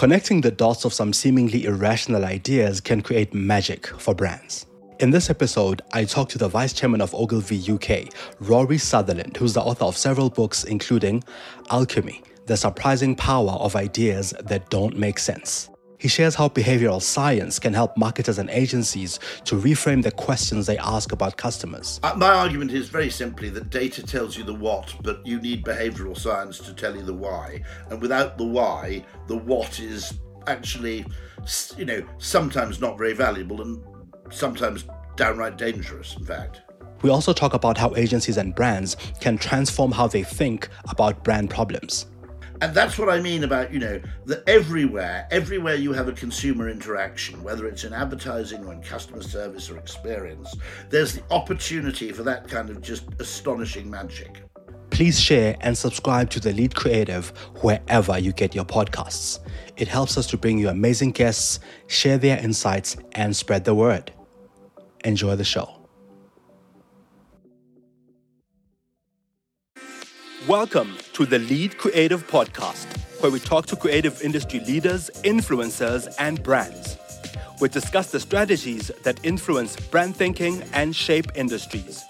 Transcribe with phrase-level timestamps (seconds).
[0.00, 4.64] Connecting the dots of some seemingly irrational ideas can create magic for brands.
[4.98, 8.10] In this episode, I talk to the Vice Chairman of Ogilvy UK,
[8.40, 11.22] Rory Sutherland, who's the author of several books, including
[11.70, 15.68] Alchemy The Surprising Power of Ideas That Don't Make Sense.
[16.00, 20.78] He shares how behavioral science can help marketers and agencies to reframe the questions they
[20.78, 22.00] ask about customers.
[22.02, 25.62] Uh, my argument is very simply that data tells you the what, but you need
[25.62, 27.62] behavioral science to tell you the why.
[27.90, 31.04] And without the why, the what is actually,
[31.76, 33.84] you know, sometimes not very valuable and
[34.30, 36.62] sometimes downright dangerous, in fact.
[37.02, 41.50] We also talk about how agencies and brands can transform how they think about brand
[41.50, 42.06] problems.
[42.62, 46.68] And that's what I mean about, you know, that everywhere, everywhere you have a consumer
[46.68, 50.54] interaction, whether it's in advertising or in customer service or experience,
[50.90, 54.42] there's the opportunity for that kind of just astonishing magic.
[54.90, 57.30] Please share and subscribe to The Lead Creative
[57.62, 59.38] wherever you get your podcasts.
[59.78, 64.12] It helps us to bring you amazing guests, share their insights, and spread the word.
[65.04, 65.76] Enjoy the show.
[70.46, 72.86] Welcome to the Lead Creative Podcast,
[73.20, 76.96] where we talk to creative industry leaders, influencers, and brands.
[77.60, 82.04] We discuss the strategies that influence brand thinking and shape industries.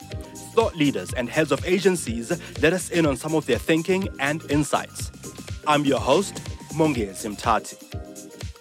[0.55, 2.31] Thought leaders and heads of agencies
[2.63, 5.11] let us in on some of their thinking and insights.
[5.67, 6.37] I'm your host,
[6.75, 7.83] Mongezi Mtati.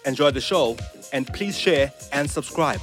[0.04, 0.76] Enjoy the show,
[1.12, 2.80] and please share and subscribe.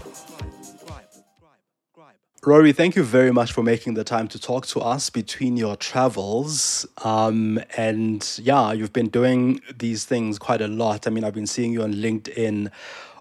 [2.47, 5.75] Rory, thank you very much for making the time to talk to us between your
[5.75, 6.85] travels.
[7.03, 11.05] Um, and yeah, you've been doing these things quite a lot.
[11.05, 12.71] I mean, I've been seeing you on LinkedIn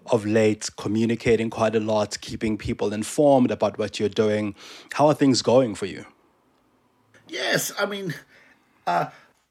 [0.05, 4.55] of late, communicating quite a lot, keeping people informed about what you're doing.
[4.93, 6.05] How are things going for you?
[7.27, 8.13] Yes, I mean,
[8.85, 9.07] uh,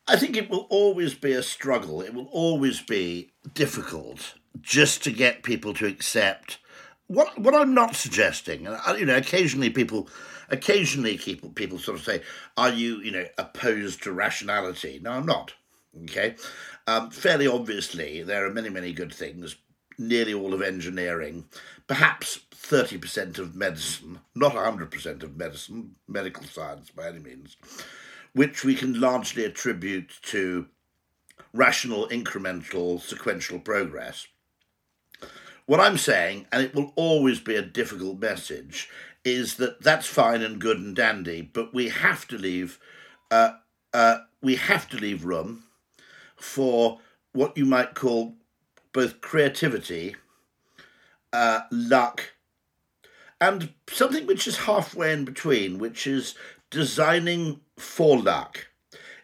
[0.09, 2.01] I think it will always be a struggle.
[2.01, 6.61] It will always be difficult just to get people to accept
[7.09, 10.09] what what I'm not suggesting, and you know, occasionally people,
[10.51, 12.23] occasionally people people sort of say,
[12.57, 15.55] "Are you you know opposed to rationality?" No, I'm not.
[16.05, 16.37] Okay,
[16.87, 19.57] um, fairly obviously there are many many good things.
[19.99, 21.47] Nearly all of engineering,
[21.87, 27.57] perhaps thirty percent of medicine, not hundred percent of medicine, medical science by any means,
[28.35, 30.67] which we can largely attribute to
[31.55, 34.27] rational, incremental, sequential progress
[35.67, 38.89] what I'm saying, and it will always be a difficult message,
[39.25, 42.79] is that that's fine and good and dandy, but we have to leave,
[43.31, 43.55] uh,
[43.93, 45.65] uh, we have to leave room
[46.37, 47.01] for
[47.33, 48.35] what you might call
[48.93, 50.15] both creativity,
[51.33, 52.33] uh, luck,
[53.41, 56.35] and something which is halfway in between, which is
[56.71, 58.69] designing for luck.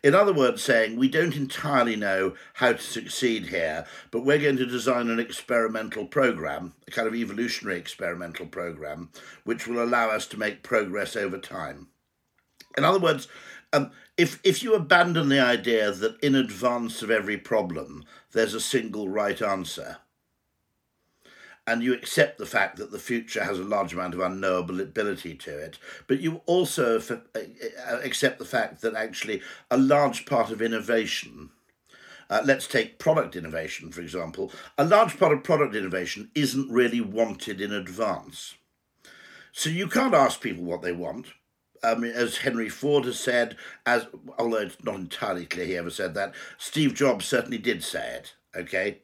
[0.03, 4.57] In other words, saying we don't entirely know how to succeed here, but we're going
[4.57, 9.11] to design an experimental program, a kind of evolutionary experimental program,
[9.45, 11.87] which will allow us to make progress over time.
[12.77, 13.29] In other words,
[13.73, 18.61] um, if if you abandon the idea that in advance of every problem there's a
[18.61, 19.99] single right answer,
[21.73, 25.59] and you accept the fact that the future has a large amount of unknowability to
[25.59, 29.41] it, but you also uh, uh, accept the fact that actually
[29.71, 31.49] a large part of innovation.
[32.29, 34.53] Uh, let's take product innovation, for example.
[34.77, 38.55] A large part of product innovation isn't really wanted in advance.
[39.53, 41.29] So you can't ask people what they want.
[41.83, 43.57] Um, as Henry Ford has said,
[43.87, 44.07] as
[44.39, 48.35] although it's not entirely clear he ever said that, Steve Jobs certainly did say it.
[48.55, 48.99] Okay,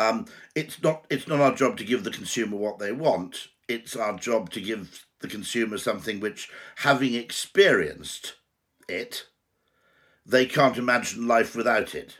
[0.00, 3.48] um, it's not it's not our job to give the consumer what they want.
[3.68, 8.34] It's our job to give the consumer something which, having experienced
[8.88, 9.26] it,
[10.24, 12.18] they can't imagine life without it,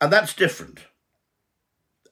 [0.00, 0.80] and that's different.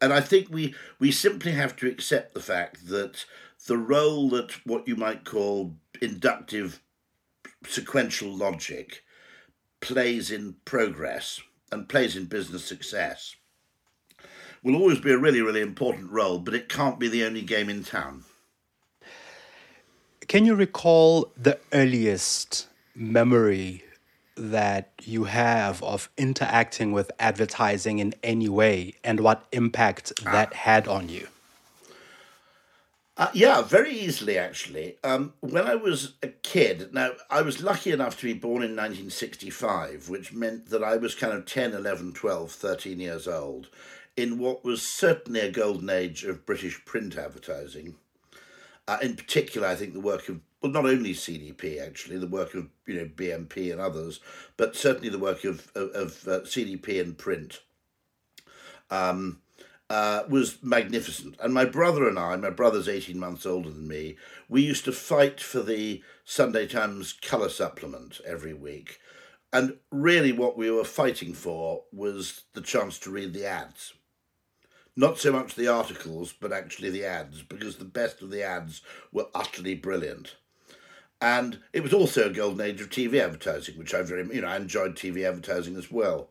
[0.00, 3.24] And I think we we simply have to accept the fact that
[3.66, 6.82] the role that what you might call inductive
[7.66, 9.04] sequential logic
[9.80, 11.40] plays in progress
[11.72, 13.36] and plays in business success
[14.62, 17.68] will always be a really, really important role, but it can't be the only game
[17.68, 18.24] in town.
[20.28, 23.84] Can you recall the earliest memory
[24.36, 30.32] that you have of interacting with advertising in any way and what impact ah.
[30.32, 31.28] that had on you?
[33.18, 34.96] Uh, yeah, very easily, actually.
[35.02, 38.76] Um, when I was a kid, now I was lucky enough to be born in
[38.76, 43.68] 1965, which meant that I was kind of 10, 11, 12, 13 years old
[44.16, 47.96] in what was certainly a golden age of British print advertising.
[48.88, 52.54] Uh, in particular, I think the work of well, not only CDP actually, the work
[52.54, 54.20] of you know BMP and others,
[54.56, 57.60] but certainly the work of of, of uh, CDP and print.
[58.90, 59.40] um,
[59.88, 61.36] uh, was magnificent.
[61.40, 64.16] And my brother and I, my brother's 18 months older than me,
[64.48, 68.98] we used to fight for the Sunday Times colour supplement every week.
[69.52, 73.94] And really, what we were fighting for was the chance to read the ads.
[74.96, 78.80] Not so much the articles, but actually the ads, because the best of the ads
[79.12, 80.36] were utterly brilliant.
[81.20, 84.48] And it was also a golden age of TV advertising, which I very, you know,
[84.48, 86.30] I enjoyed TV advertising as well.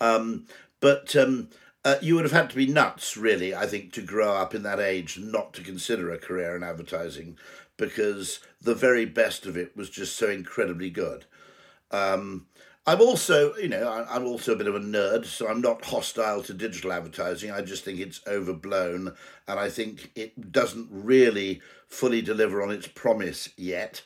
[0.00, 0.46] Um,
[0.80, 1.48] but um,
[1.84, 4.62] uh, you would have had to be nuts, really, I think, to grow up in
[4.64, 7.38] that age and not to consider a career in advertising
[7.76, 11.24] because the very best of it was just so incredibly good.
[11.90, 12.46] Um,
[12.88, 16.42] I'm also, you know, I'm also a bit of a nerd, so I'm not hostile
[16.44, 17.50] to digital advertising.
[17.50, 19.14] I just think it's overblown,
[19.46, 24.04] and I think it doesn't really fully deliver on its promise yet,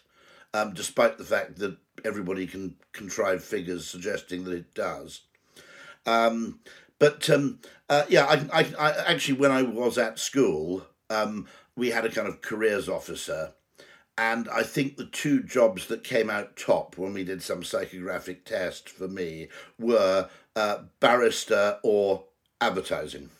[0.53, 5.21] um, despite the fact that everybody can contrive figures suggesting that it does.
[6.05, 6.59] Um,
[6.99, 11.47] but um, uh, yeah, I, I, I, actually, when I was at school, um,
[11.77, 13.53] we had a kind of careers officer
[14.19, 18.45] and I think the two jobs that came out top when we did some psychographic
[18.45, 19.49] test for me
[19.79, 22.25] were uh, barrister or
[22.61, 23.31] advertising.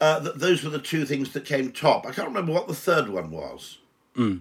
[0.00, 2.06] Uh, th- those were the two things that came top.
[2.06, 3.78] I can't remember what the third one was.
[4.16, 4.40] Mm.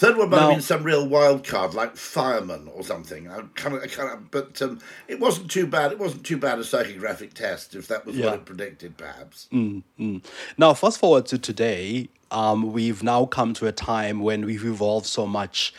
[0.00, 3.30] Third one might now, have been some real wild card like fireman or something.
[3.30, 5.92] I kind of, I kind of, but um, it wasn't too bad.
[5.92, 8.24] It wasn't too bad a psychographic test if that was yeah.
[8.24, 9.46] what it predicted, perhaps.
[9.52, 10.24] Mm, mm.
[10.56, 15.04] Now, fast forward to today um, we've now come to a time when we've evolved
[15.04, 15.74] so much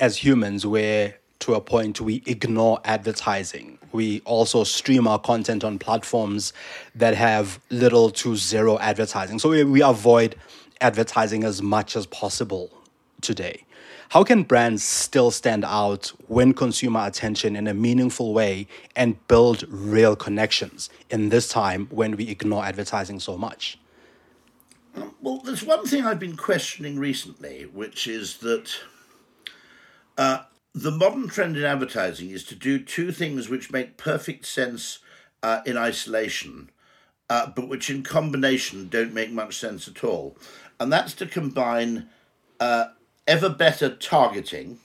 [0.00, 3.78] as humans where to a point we ignore advertising.
[3.92, 6.54] We also stream our content on platforms
[6.94, 9.38] that have little to zero advertising.
[9.38, 10.34] So we, we avoid
[10.80, 12.70] advertising as much as possible
[13.20, 13.65] today.
[14.10, 19.64] How can brands still stand out, win consumer attention in a meaningful way, and build
[19.68, 23.78] real connections in this time when we ignore advertising so much?
[25.20, 28.76] well, there's one thing I've been questioning recently, which is that
[30.16, 30.44] uh,
[30.74, 35.00] the modern trend in advertising is to do two things which make perfect sense
[35.42, 36.70] uh, in isolation,
[37.28, 40.36] uh, but which in combination don't make much sense at all.
[40.78, 42.08] And that's to combine
[42.60, 42.86] uh,
[43.26, 44.78] ever better targeting.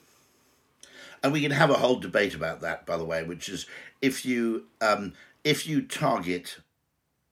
[1.24, 3.68] And we can have a whole debate about that, by the way, which is
[4.02, 6.58] if you um, if you target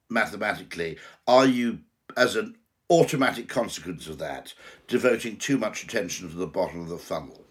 [0.08, 1.80] mathematically, are you
[2.16, 2.56] as an
[2.90, 4.52] automatic consequence of that,
[4.88, 7.44] devoting too much attention to the bottom of the funnel.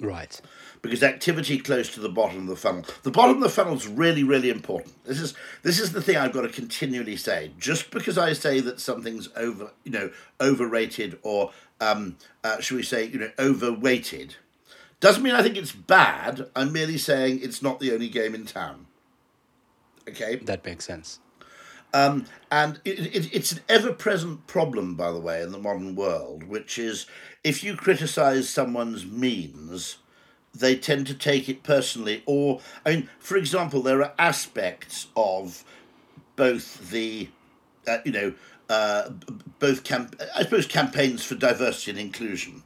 [0.00, 0.40] Right.
[0.82, 3.86] Because activity close to the bottom of the funnel, the bottom of the funnel is
[3.86, 4.94] really, really important.
[5.04, 7.50] This is this is the thing I've got to continually say.
[7.58, 10.10] Just because I say that something's over, you know,
[10.40, 14.36] overrated or, um, uh, should we say, you know, overweighted,
[15.00, 16.48] doesn't mean I think it's bad.
[16.56, 18.86] I'm merely saying it's not the only game in town.
[20.08, 20.36] Okay.
[20.36, 21.20] That makes sense.
[21.92, 25.96] Um, and it, it, it's an ever present problem, by the way, in the modern
[25.96, 27.06] world, which is
[27.42, 29.96] if you criticize someone's means,
[30.54, 32.22] they tend to take it personally.
[32.26, 35.64] Or, I mean, for example, there are aspects of
[36.36, 37.28] both the,
[37.86, 38.34] uh, you know,
[38.68, 39.10] uh,
[39.58, 42.62] both camp- I suppose campaigns for diversity and inclusion.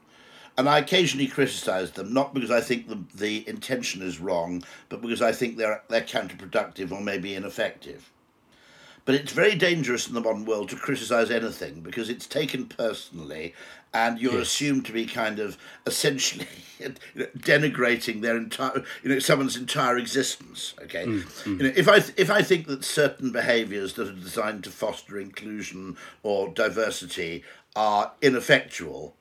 [0.57, 5.03] And I occasionally criticise them, not because I think the, the intention is wrong, but
[5.03, 8.11] because I think they're, they're counterproductive or maybe ineffective.
[9.05, 13.55] But it's very dangerous in the modern world to criticize anything because it's taken personally
[13.95, 14.49] and you're yes.
[14.49, 16.47] assumed to be kind of essentially
[17.39, 21.47] denigrating their entire you know someone's entire existence okay mm, mm.
[21.47, 24.71] you know if i th- if i think that certain behaviors that are designed to
[24.71, 27.43] foster inclusion or diversity
[27.77, 29.15] are ineffectual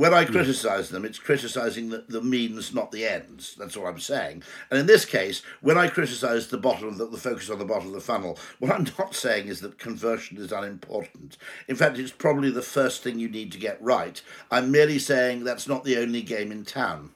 [0.00, 3.54] when I criticise them, it's criticising the, the means, not the ends.
[3.58, 4.42] That's all I'm saying.
[4.70, 7.88] And in this case, when I criticise the bottom, the, the focus on the bottom
[7.88, 11.36] of the funnel, what I'm not saying is that conversion is unimportant.
[11.68, 14.22] In fact, it's probably the first thing you need to get right.
[14.50, 17.10] I'm merely saying that's not the only game in town.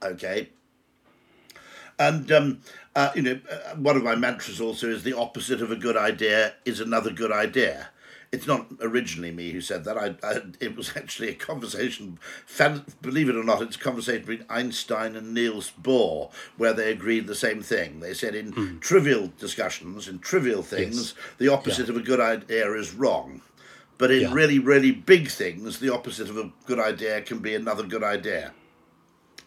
[0.00, 0.50] Okay.
[1.98, 2.60] And um,
[2.94, 5.96] uh, you know, uh, one of my mantras also is the opposite of a good
[5.96, 7.88] idea is another good idea
[8.34, 9.96] it's not originally me who said that.
[9.96, 12.18] I, I, it was actually a conversation.
[12.46, 16.90] Fan, believe it or not, it's a conversation between Einstein and Niels Bohr, where they
[16.90, 18.00] agreed the same thing.
[18.00, 18.80] They said in mm.
[18.80, 21.14] trivial discussions, in trivial things, yes.
[21.38, 21.94] the opposite yeah.
[21.94, 23.40] of a good idea is wrong.
[23.96, 24.32] But in yeah.
[24.32, 28.52] really, really big things, the opposite of a good idea can be another good idea.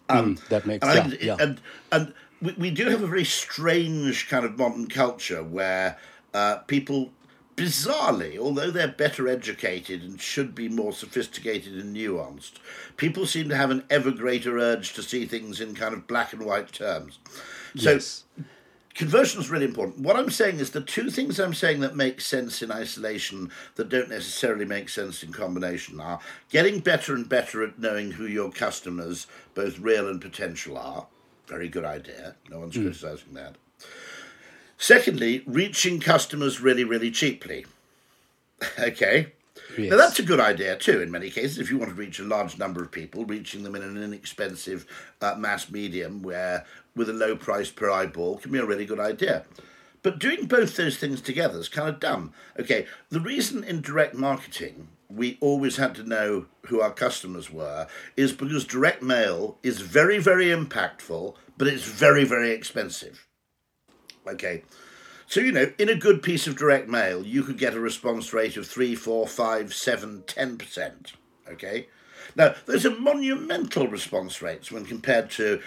[0.08, 1.36] Um, mm, that makes and, yeah, yeah.
[1.42, 5.98] and and we, we do have a very strange kind of modern culture where
[6.34, 7.12] uh, people
[7.58, 12.54] bizarrely, although they're better educated and should be more sophisticated and nuanced,
[12.96, 16.32] people seem to have an ever greater urge to see things in kind of black
[16.32, 17.18] and white terms.
[17.76, 18.24] So, yes.
[18.94, 20.00] conversion is really important.
[20.00, 23.90] What I'm saying is the two things I'm saying that make sense in isolation that
[23.90, 28.52] don't necessarily make sense in combination are getting better and better at knowing who your
[28.52, 31.08] customers, both real and potential, are.
[31.48, 32.36] Very good idea.
[32.52, 32.84] No one's mm.
[32.84, 33.56] criticizing that.
[34.78, 37.66] Secondly, reaching customers really, really cheaply.
[38.80, 39.34] okay.
[39.78, 39.92] Yes.
[39.92, 41.60] Now, that's a good idea too, in many cases.
[41.60, 44.86] If you want to reach a large number of people, reaching them in an inexpensive
[45.22, 46.66] uh, mass medium where,
[46.96, 49.46] with a low price per eyeball, can be a really good idea.
[50.04, 52.34] But doing both those things together is kind of dumb.
[52.60, 57.88] Okay, the reason in direct marketing we always had to know who our customers were
[58.16, 63.27] is because direct mail is very, very impactful, but it's very, very expensive.
[64.28, 64.64] Okay.
[65.28, 68.32] So, you know, in a good piece of direct mail, you could get a response
[68.34, 71.14] rate of 3, 4, 5, 7, 10%.
[71.52, 71.88] Okay?
[72.36, 75.62] Now, those are monumental response rates when compared to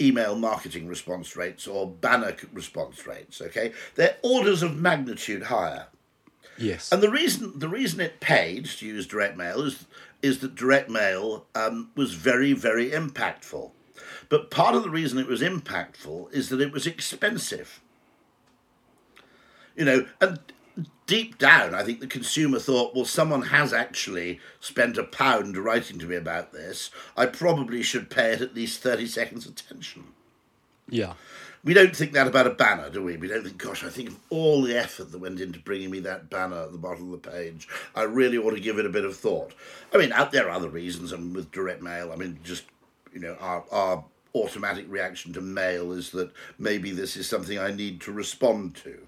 [0.00, 3.40] email marketing response rates or banner response rates.
[3.40, 3.72] Okay?
[3.94, 5.86] They're orders of magnitude higher.
[6.58, 6.90] Yes.
[6.90, 9.84] And the reason the reason it paid to use direct mail is
[10.22, 13.70] is that direct mail um, was very, very impactful.
[14.28, 17.80] But part of the reason it was impactful is that it was expensive.
[19.76, 20.40] You know, and
[21.06, 25.98] deep down, I think the consumer thought, well, someone has actually spent a pound writing
[26.00, 26.90] to me about this.
[27.16, 30.04] I probably should pay it at least 30 seconds attention.
[30.88, 31.14] Yeah.
[31.64, 33.16] We don't think that about a banner, do we?
[33.16, 36.00] We don't think, gosh, I think of all the effort that went into bringing me
[36.00, 37.66] that banner at the bottom of the page.
[37.94, 39.52] I really ought to give it a bit of thought.
[39.92, 41.12] I mean, there are other reasons.
[41.12, 42.64] I mean, with direct mail, I mean, just,
[43.12, 44.04] you know, our, our
[44.34, 48.98] automatic reaction to mail is that maybe this is something I need to respond to.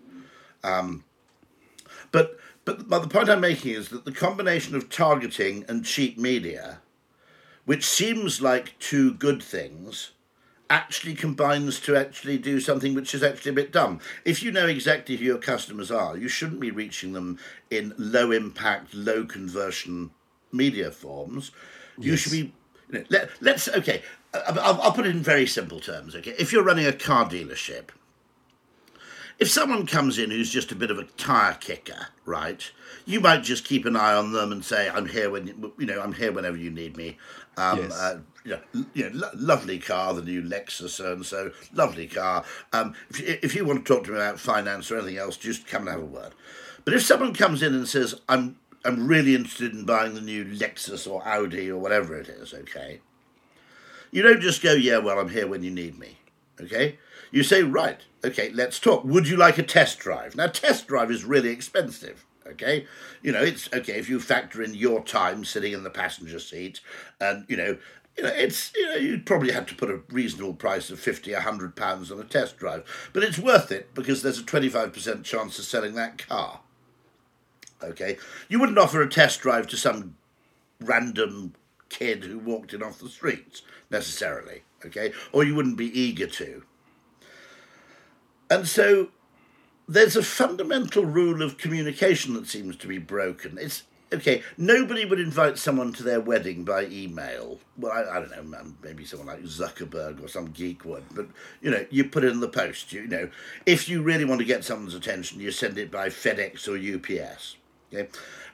[0.63, 1.05] Um,
[2.13, 6.19] but, but but the point I'm making is that the combination of targeting and cheap
[6.19, 6.81] media,
[7.65, 10.11] which seems like two good things,
[10.71, 14.01] actually combines to actually do something which is actually a bit dumb.
[14.25, 17.39] If you know exactly who your customers are, you shouldn't be reaching them
[17.71, 20.11] in low impact, low conversion
[20.53, 21.51] media forms.
[21.99, 22.21] You yes.
[22.21, 22.53] should be.
[22.91, 24.03] You know, let, let's okay.
[24.35, 26.15] I'll, I'll put it in very simple terms.
[26.15, 27.89] Okay, if you're running a car dealership
[29.39, 32.71] if someone comes in who's just a bit of a tire kicker, right?
[33.07, 36.01] You might just keep an eye on them and say, "I'm here when you know
[36.01, 37.17] I'm here whenever you need me."
[37.57, 37.93] Um, yes.
[37.93, 42.07] Uh, you know, you know, lo- lovely car, the new Lexus, so and so lovely
[42.07, 42.45] car.
[42.73, 45.37] Um, if, you, if you want to talk to me about finance or anything else,
[45.37, 46.33] just come and have a word.
[46.85, 50.45] But if someone comes in and says, "I'm I'm really interested in buying the new
[50.45, 53.01] Lexus or Audi or whatever it is," okay,
[54.11, 56.19] you don't just go, "Yeah, well, I'm here when you need me,"
[56.61, 56.99] okay
[57.31, 59.05] you say, right, okay, let's talk.
[59.05, 60.37] Would you like a test drive?
[60.37, 62.25] Now, test drive is really expensive.
[62.47, 62.87] Okay,
[63.23, 66.81] you know it's okay if you factor in your time sitting in the passenger seat,
[67.21, 67.77] and you know
[68.19, 71.33] you know, it's you know, you'd probably have to put a reasonable price of fifty,
[71.33, 74.93] a hundred pounds on a test drive, but it's worth it because there's a twenty-five
[74.93, 76.61] percent chance of selling that car.
[77.83, 78.19] Okay,
[78.49, 80.17] you wouldn't offer a test drive to some
[80.81, 81.55] random
[81.91, 84.63] kid who walked in off the streets necessarily.
[84.85, 86.65] Okay, or you wouldn't be eager to.
[88.51, 89.09] And so
[89.89, 93.59] there's a fundamental rule of communication that seems to be broken.
[93.59, 94.43] It's okay.
[94.57, 97.59] Nobody would invite someone to their wedding by email.
[97.77, 101.27] Well, I, I, don't know, maybe someone like Zuckerberg or some geek would, but
[101.61, 102.93] you know, you put it in the post.
[102.93, 103.31] You, you know,
[103.67, 107.57] if you really want to get someone's attention, you send it by FedEx or UPS.
[107.93, 108.09] Okay,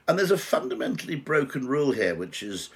[0.06, 2.70] and there's a fundamentally broken rule here, which is,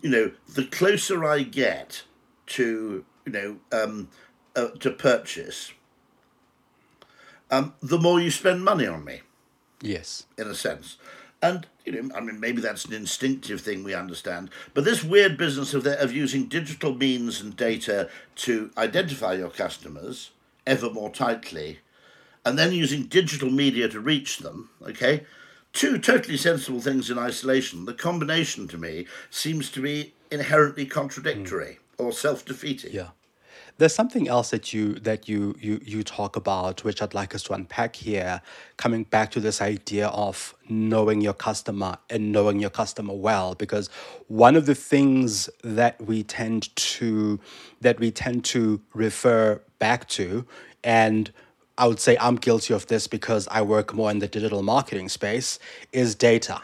[0.00, 2.02] you know, the closer I get
[2.46, 4.08] to, you know, um,
[4.54, 5.72] uh, to purchase
[7.50, 9.20] um, the more you spend money on me.
[9.80, 10.26] Yes.
[10.38, 10.96] In a sense.
[11.42, 14.48] And, you know, I mean, maybe that's an instinctive thing we understand.
[14.72, 19.50] But this weird business of, the, of using digital means and data to identify your
[19.50, 20.30] customers
[20.66, 21.80] ever more tightly,
[22.46, 25.24] and then using digital media to reach them, okay?
[25.74, 27.84] Two totally sensible things in isolation.
[27.84, 32.04] The combination to me seems to be inherently contradictory mm.
[32.04, 32.92] or self defeating.
[32.92, 33.08] Yeah.
[33.76, 37.42] There's something else that you that you you you talk about, which I'd like us
[37.44, 38.40] to unpack here,
[38.76, 43.88] coming back to this idea of knowing your customer and knowing your customer well, because
[44.28, 47.40] one of the things that we tend to
[47.80, 50.46] that we tend to refer back to,
[50.84, 51.32] and
[51.76, 55.08] I would say I'm guilty of this because I work more in the digital marketing
[55.08, 55.58] space,
[55.92, 56.62] is data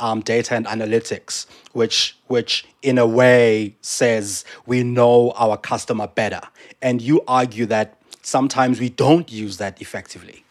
[0.00, 6.40] um, data and analytics, which which in a way says we know our customer better.
[6.80, 10.44] And you argue that sometimes we don't use that effectively.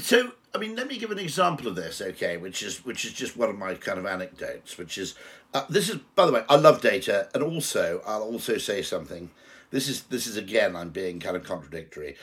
[0.00, 2.36] So I mean, let me give an example of this, okay?
[2.36, 4.78] Which is which is just one of my kind of anecdotes.
[4.78, 5.14] Which is
[5.54, 9.30] uh, this is by the way, I love data, and also I'll also say something.
[9.70, 12.16] This is this is again, I'm being kind of contradictory.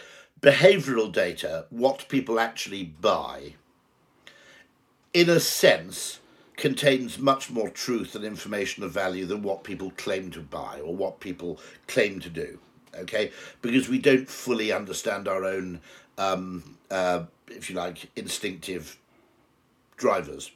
[0.43, 3.53] behavioral data, what people actually buy,
[5.13, 6.19] in a sense,
[6.63, 10.95] contains much more truth and information of value than what people claim to buy or
[10.95, 12.57] what people claim to do.
[12.97, 15.81] Okay, because we don't fully understand our own,
[16.17, 18.97] um, uh, if you like, instinctive
[19.97, 20.51] drivers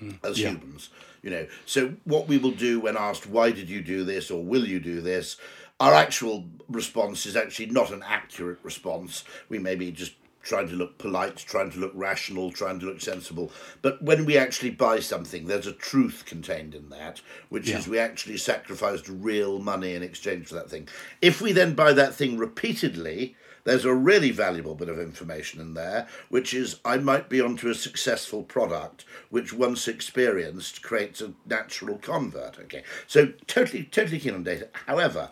[0.00, 0.50] mm, as yeah.
[0.50, 0.90] humans.
[1.20, 4.44] You know, so what we will do when asked, "Why did you do this?" or
[4.44, 5.36] "Will you do this?"
[5.80, 9.24] Our actual response is actually not an accurate response.
[9.48, 13.00] We may be just trying to look polite, trying to look rational, trying to look
[13.00, 13.52] sensible.
[13.82, 17.78] But when we actually buy something, there's a truth contained in that, which yeah.
[17.78, 20.88] is we actually sacrificed real money in exchange for that thing.
[21.20, 25.74] If we then buy that thing repeatedly, there's a really valuable bit of information in
[25.74, 31.32] there, which is I might be onto a successful product, which once experienced creates a
[31.46, 32.58] natural convert.
[32.60, 34.68] Okay, so totally, totally keen on data.
[34.86, 35.30] However,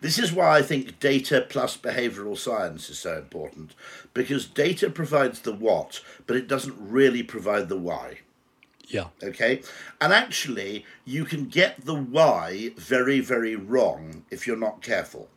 [0.00, 3.74] this is why I think data plus behavioral science is so important,
[4.14, 8.18] because data provides the what, but it doesn't really provide the why.
[8.88, 9.08] Yeah.
[9.22, 9.62] Okay.
[10.00, 15.28] And actually, you can get the why very, very wrong if you're not careful.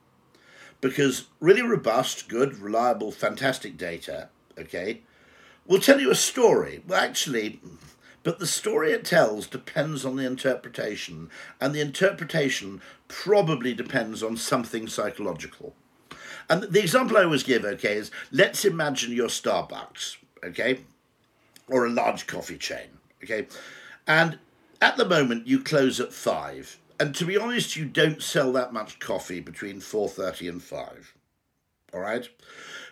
[0.81, 5.01] Because really robust, good, reliable, fantastic data, okay,
[5.65, 6.83] will tell you a story.
[6.87, 7.59] Well, actually,
[8.23, 14.37] but the story it tells depends on the interpretation, and the interpretation probably depends on
[14.37, 15.75] something psychological.
[16.49, 20.79] And the example I always give, okay, is let's imagine your Starbucks, okay,
[21.67, 22.87] or a large coffee chain,
[23.23, 23.47] okay,
[24.07, 24.39] and
[24.81, 28.73] at the moment you close at five, and to be honest, you don't sell that
[28.73, 31.13] much coffee between four thirty and five.
[31.93, 32.27] All right.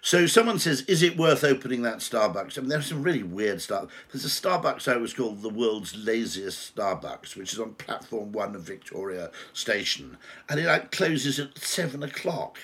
[0.02, 3.62] So someone says, "Is it worth opening that Starbucks?" I mean, there's some really weird
[3.62, 3.90] stuff.
[4.12, 8.56] There's a Starbucks I was called the world's laziest Starbucks, which is on platform one
[8.56, 10.18] of Victoria Station,
[10.50, 12.58] and it like closes at seven o'clock.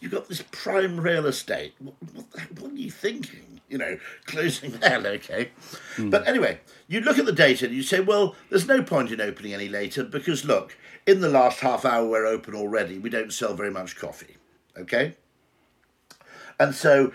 [0.00, 1.74] You've got this prime real estate.
[1.78, 3.60] What, what, what are you thinking?
[3.68, 5.50] You know, closing there, okay.
[5.96, 6.10] Mm.
[6.10, 9.20] But anyway, you look at the data and you say, well, there's no point in
[9.20, 12.98] opening any later because look, in the last half hour we're open already.
[12.98, 14.36] We don't sell very much coffee,
[14.76, 15.16] okay.
[16.58, 17.12] And so,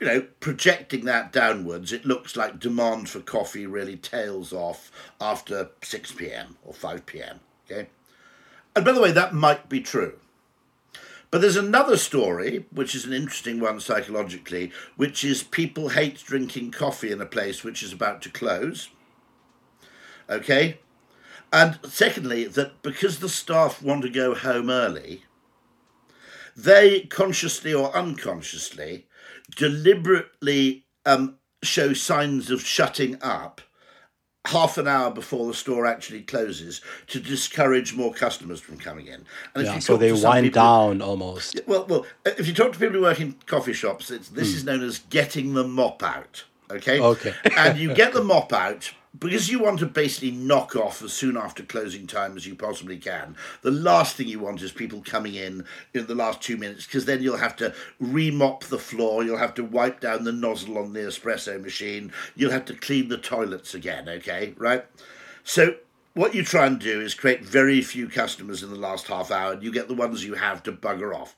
[0.00, 5.70] you know, projecting that downwards, it looks like demand for coffee really tails off after
[5.82, 6.56] 6 p.m.
[6.64, 7.40] or 5 p.m.
[7.70, 7.88] Okay?
[8.74, 10.18] And by the way, that might be true.
[11.30, 16.72] But there's another story, which is an interesting one psychologically, which is people hate drinking
[16.72, 18.90] coffee in a place which is about to close.
[20.28, 20.78] Okay?
[21.50, 25.24] And secondly, that because the staff want to go home early,
[26.56, 29.06] they consciously or unconsciously
[29.56, 33.60] deliberately um, show signs of shutting up
[34.46, 39.24] half an hour before the store actually closes to discourage more customers from coming in.
[39.54, 41.60] And yeah, so they wind people, down almost.
[41.66, 44.38] Well, well, if you talk to people who work in coffee shops, this mm.
[44.38, 46.44] is known as getting the mop out.
[46.70, 47.00] Okay.
[47.00, 47.34] Okay.
[47.56, 51.36] and you get the mop out because you want to basically knock off as soon
[51.36, 55.34] after closing time as you possibly can, the last thing you want is people coming
[55.34, 59.36] in in the last two minutes because then you'll have to remop the floor, you'll
[59.36, 63.18] have to wipe down the nozzle on the espresso machine, you'll have to clean the
[63.18, 64.86] toilets again, okay, right?
[65.44, 65.76] So
[66.14, 69.52] what you try and do is create very few customers in the last half hour
[69.52, 71.34] and you get the ones you have to bugger off.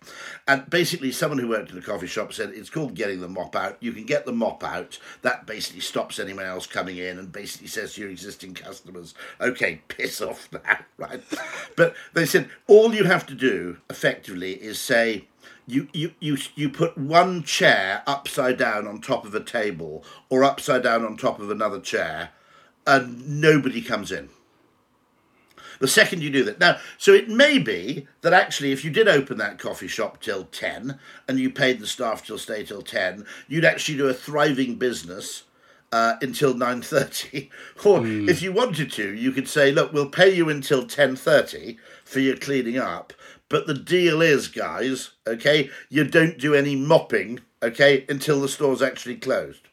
[0.49, 3.55] And basically, someone who worked in a coffee shop said it's called getting the mop
[3.55, 3.77] out.
[3.81, 7.69] You can get the mop out, that basically stops anyone else coming in and basically
[7.69, 11.23] says to your existing customers, okay, piss off now, right?
[11.77, 15.29] but they said all you have to do effectively is say,
[15.67, 20.43] you, you, you, you put one chair upside down on top of a table or
[20.43, 22.31] upside down on top of another chair,
[22.87, 24.29] and nobody comes in
[25.81, 26.61] the second you do that.
[26.61, 30.45] Now, so it may be that actually, if you did open that coffee shop till
[30.45, 34.77] 10 and you paid the staff to stay till 10, you'd actually do a thriving
[34.77, 35.45] business.
[35.93, 37.51] Uh, until 9.30
[37.85, 38.29] or mm.
[38.29, 42.37] if you wanted to you could say look we'll pay you until 10.30 for your
[42.37, 43.13] cleaning up
[43.49, 48.83] but the deal is guys okay you don't do any mopping okay until the store's
[48.83, 49.69] actually closed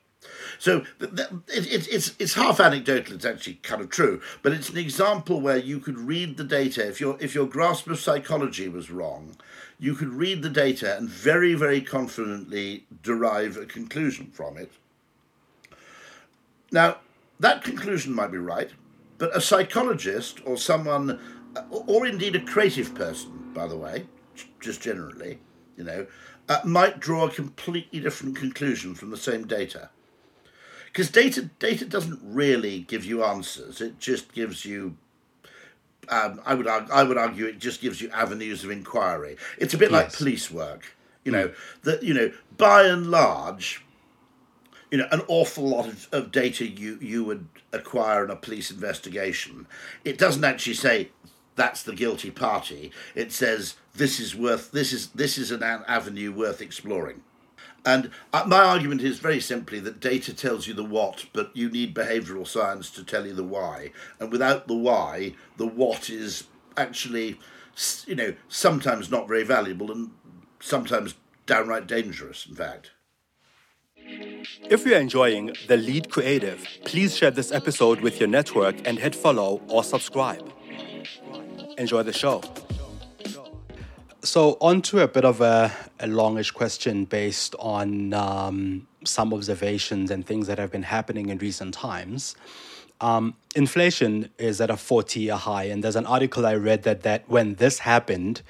[0.62, 0.86] so
[1.48, 5.58] it's, it's, it's half anecdotal, it's actually kind of true, but it's an example where
[5.58, 6.88] you could read the data.
[6.88, 9.38] If, your if your grasp of psychology was wrong,
[9.80, 14.72] you could read the data and very, very confidently derive a conclusion from it.
[16.72, 16.98] Now,
[17.40, 18.70] that conclusion might be right,
[19.18, 21.20] but a psychologist or someone,
[21.72, 24.06] or indeed a creative person, by the way,
[24.60, 25.40] just generally,
[25.76, 26.06] you know,
[26.48, 29.90] uh, might draw a completely different conclusion from the same data
[30.92, 33.82] because data data doesn't really give you answers.
[33.82, 34.98] It just gives you.
[36.10, 39.38] Um, I would I would argue it just gives you avenues of inquiry.
[39.58, 40.02] It's a bit yes.
[40.02, 40.96] like police work.
[41.24, 43.84] You know that you know by and large,
[44.90, 48.72] you know an awful lot of, of data you you would acquire in a police
[48.72, 49.68] investigation.
[50.04, 51.12] It doesn't actually say
[51.56, 52.92] that's the guilty party.
[53.16, 57.22] It says this is worth this is this is an avenue worth exploring.
[57.86, 61.70] And uh, my argument is very simply that data tells you the what, but you
[61.70, 63.92] need behavioural science to tell you the why.
[64.20, 66.46] And without the why, the what is
[66.78, 67.40] actually,
[68.06, 70.12] you know, sometimes not very valuable and
[70.60, 71.16] sometimes
[71.48, 72.92] downright dangerous, in fact.
[74.70, 79.16] If you're enjoying The Lead Creative, please share this episode with your network and hit
[79.16, 80.52] follow or subscribe.
[81.78, 82.42] Enjoy the show.
[84.24, 90.12] So, on to a bit of a, a longish question based on um, some observations
[90.12, 92.36] and things that have been happening in recent times.
[93.02, 97.02] Um, inflation is at a 40 year high, and there's an article I read that,
[97.02, 98.44] that when this happened,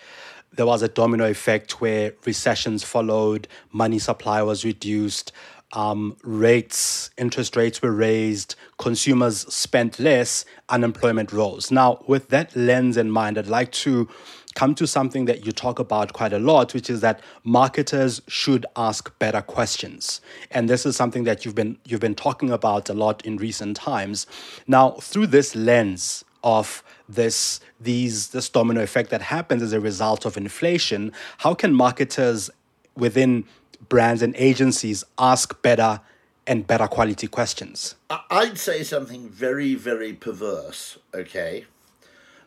[0.51, 5.31] there was a domino effect where recessions followed, money supply was reduced,
[5.73, 11.71] um, rates, interest rates were raised, consumers spent less, unemployment rose.
[11.71, 14.09] Now, with that lens in mind, I'd like to
[14.55, 18.65] come to something that you talk about quite a lot, which is that marketers should
[18.75, 20.21] ask better questions.
[20.49, 23.77] And this is something that you've been you've been talking about a lot in recent
[23.77, 24.27] times.
[24.67, 30.25] Now, through this lens of this these this domino effect that happens as a result
[30.25, 32.49] of inflation, how can marketers
[32.95, 33.45] within
[33.89, 36.01] brands and agencies ask better
[36.47, 37.95] and better quality questions?
[38.09, 41.65] I'd say something very, very perverse, okay?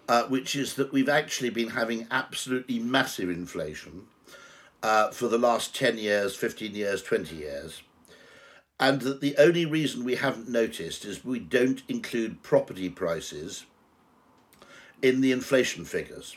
[0.06, 4.02] Uh, which is that we've actually been having absolutely massive inflation
[4.82, 7.82] uh, for the last 10 years, 15 years, 20 years.
[8.78, 13.64] And that the only reason we haven't noticed is we don't include property prices
[15.00, 16.36] in the inflation figures.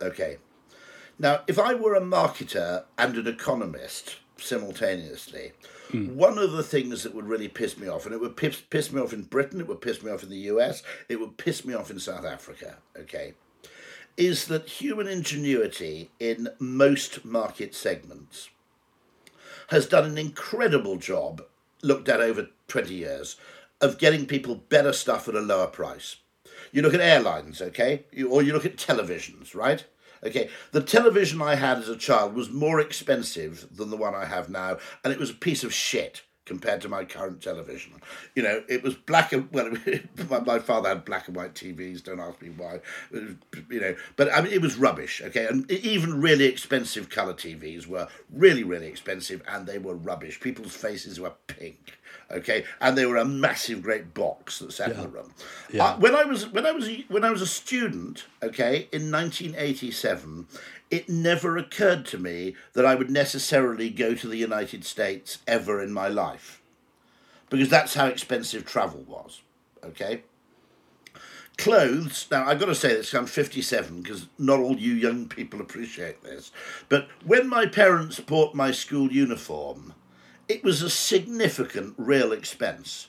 [0.00, 0.36] Okay.
[1.18, 5.52] Now, if I were a marketer and an economist simultaneously,
[5.90, 6.14] mm.
[6.14, 8.92] one of the things that would really piss me off, and it would piss, piss
[8.92, 11.64] me off in Britain, it would piss me off in the US, it would piss
[11.64, 13.34] me off in South Africa, okay,
[14.16, 18.50] is that human ingenuity in most market segments
[19.68, 21.42] has done an incredible job,
[21.82, 23.36] looked at over 20 years,
[23.80, 26.16] of getting people better stuff at a lower price.
[26.72, 29.84] You look at airlines, okay, you, or you look at televisions, right?
[30.24, 34.24] Okay, the television I had as a child was more expensive than the one I
[34.24, 37.92] have now, and it was a piece of shit compared to my current television.
[38.34, 39.72] You know, it was black and well.
[40.46, 42.04] my father had black and white TVs.
[42.04, 42.80] Don't ask me why.
[43.10, 43.22] Was,
[43.68, 45.22] you know, but I mean, it was rubbish.
[45.24, 50.40] Okay, and even really expensive color TVs were really, really expensive, and they were rubbish.
[50.40, 51.98] People's faces were pink
[52.32, 54.94] okay, and they were a massive, great box that sat yeah.
[54.94, 55.34] in the room.
[55.72, 55.84] Yeah.
[55.84, 60.46] Uh, when I was when I was when I was a student, okay, in 1987,
[60.90, 65.82] it never occurred to me that I would necessarily go to the United States ever
[65.82, 66.60] in my life,
[67.50, 69.42] because that's how expensive travel was,
[69.84, 70.22] okay.
[71.58, 72.26] Clothes.
[72.30, 73.12] Now I've got to say this.
[73.12, 76.50] I'm 57 because not all you young people appreciate this.
[76.88, 79.92] But when my parents bought my school uniform,
[80.52, 83.08] it was a significant real expense.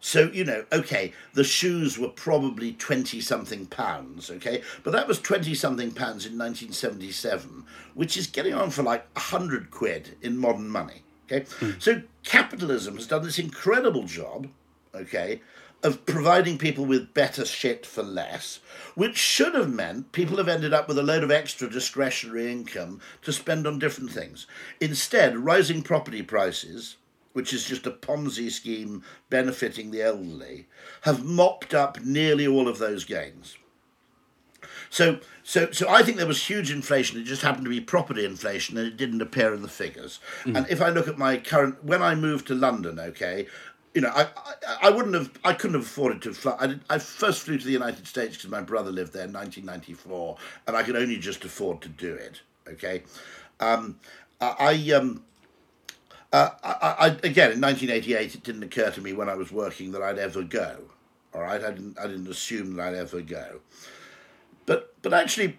[0.00, 5.18] So, you know, okay, the shoes were probably 20 something pounds, okay, but that was
[5.20, 10.68] 20 something pounds in 1977, which is getting on for like 100 quid in modern
[10.68, 11.46] money, okay?
[11.60, 11.80] Mm.
[11.80, 14.48] So, capitalism has done this incredible job,
[14.94, 15.40] okay,
[15.84, 18.58] of providing people with better shit for less,
[18.94, 23.00] which should have meant people have ended up with a load of extra discretionary income
[23.22, 24.46] to spend on different things.
[24.80, 26.96] Instead, rising property prices,
[27.34, 30.66] which is just a Ponzi scheme benefiting the elderly,
[31.02, 33.58] have mopped up nearly all of those gains.
[34.88, 37.20] So, so, so I think there was huge inflation.
[37.20, 40.20] It just happened to be property inflation, and it didn't appear in the figures.
[40.44, 40.56] Mm.
[40.56, 43.46] And if I look at my current, when I moved to London, okay,
[43.94, 46.56] you know, I, I, I wouldn't have, I couldn't have afforded to fly.
[46.58, 49.32] I, did, I first flew to the United States because my brother lived there in
[49.32, 52.42] 1994, and I could only just afford to do it.
[52.68, 53.02] Okay,
[53.60, 54.00] um,
[54.40, 55.22] I, um,
[56.32, 59.92] uh, I, I, again in 1988, it didn't occur to me when I was working
[59.92, 60.84] that I'd ever go.
[61.32, 63.60] All right, I didn't, I didn't assume that I'd ever go.
[64.66, 65.58] But, but actually,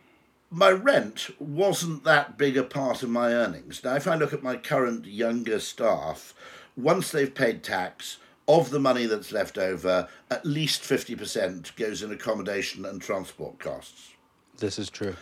[0.50, 3.84] my rent wasn't that big a part of my earnings.
[3.84, 6.34] Now, if I look at my current younger staff,
[6.78, 12.12] once they've paid tax, of the money that's left over, at least 50% goes in
[12.12, 14.12] accommodation and transport costs.
[14.58, 15.16] This is true.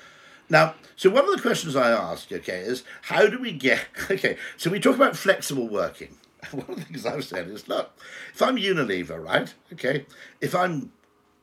[0.49, 4.37] Now, so one of the questions I ask, okay, is how do we get, okay,
[4.57, 6.17] so we talk about flexible working.
[6.51, 7.97] One of the things I've said is, look,
[8.33, 10.05] if I'm Unilever, right, okay,
[10.41, 10.91] if I'm,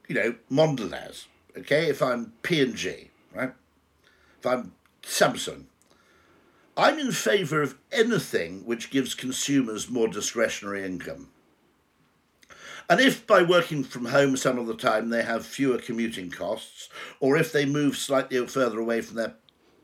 [0.06, 1.24] you know, Mondelez,
[1.56, 3.54] okay, if I'm P&G, right,
[4.38, 5.64] if I'm Samsung,
[6.76, 11.28] I'm in favour of anything which gives consumers more discretionary income.
[12.90, 16.88] And if by working from home some of the time they have fewer commuting costs,
[17.20, 19.37] or if they move slightly further away from their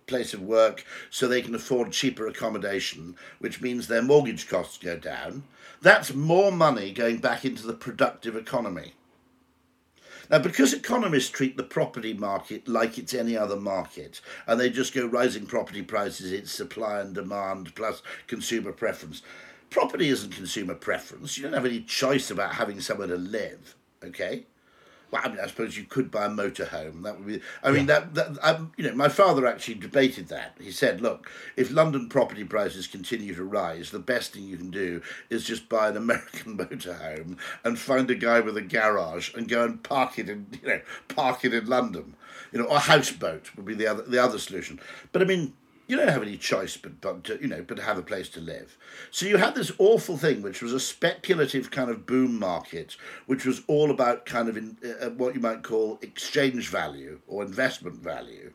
[0.09, 4.97] place of work so they can afford cheaper accommodation, which means their mortgage costs go
[4.97, 5.45] down,
[5.81, 8.95] that's more money going back into the productive economy.
[10.29, 14.93] Now, because economists treat the property market like it's any other market, and they just
[14.93, 19.23] go rising property prices, it's supply and demand plus consumer preference,
[19.71, 21.37] property isn't consumer preference.
[21.37, 23.77] You don't have any choice about having somewhere to live.
[24.05, 24.47] Okay.
[25.11, 27.05] Well, I mean, I suppose you could buy a motorhome.
[27.05, 27.41] That would be.
[27.63, 28.01] I mean, yeah.
[28.01, 30.57] that, that um, you know, my father actually debated that.
[30.61, 34.71] He said, "Look, if London property prices continue to rise, the best thing you can
[34.71, 39.49] do is just buy an American motorhome and find a guy with a garage and
[39.49, 42.15] go and park it in, you know, park it in London.
[42.51, 44.81] You know, or a houseboat would be the other the other solution.
[45.13, 45.53] But I mean,
[45.87, 48.41] you don't have any choice but, but to, you know but have a place to
[48.41, 48.77] live.
[49.11, 52.97] So you had this awful thing which was a speculative kind of boom market
[53.27, 57.43] which was all about kind of in, uh, what you might call exchange value or
[57.43, 58.53] investment value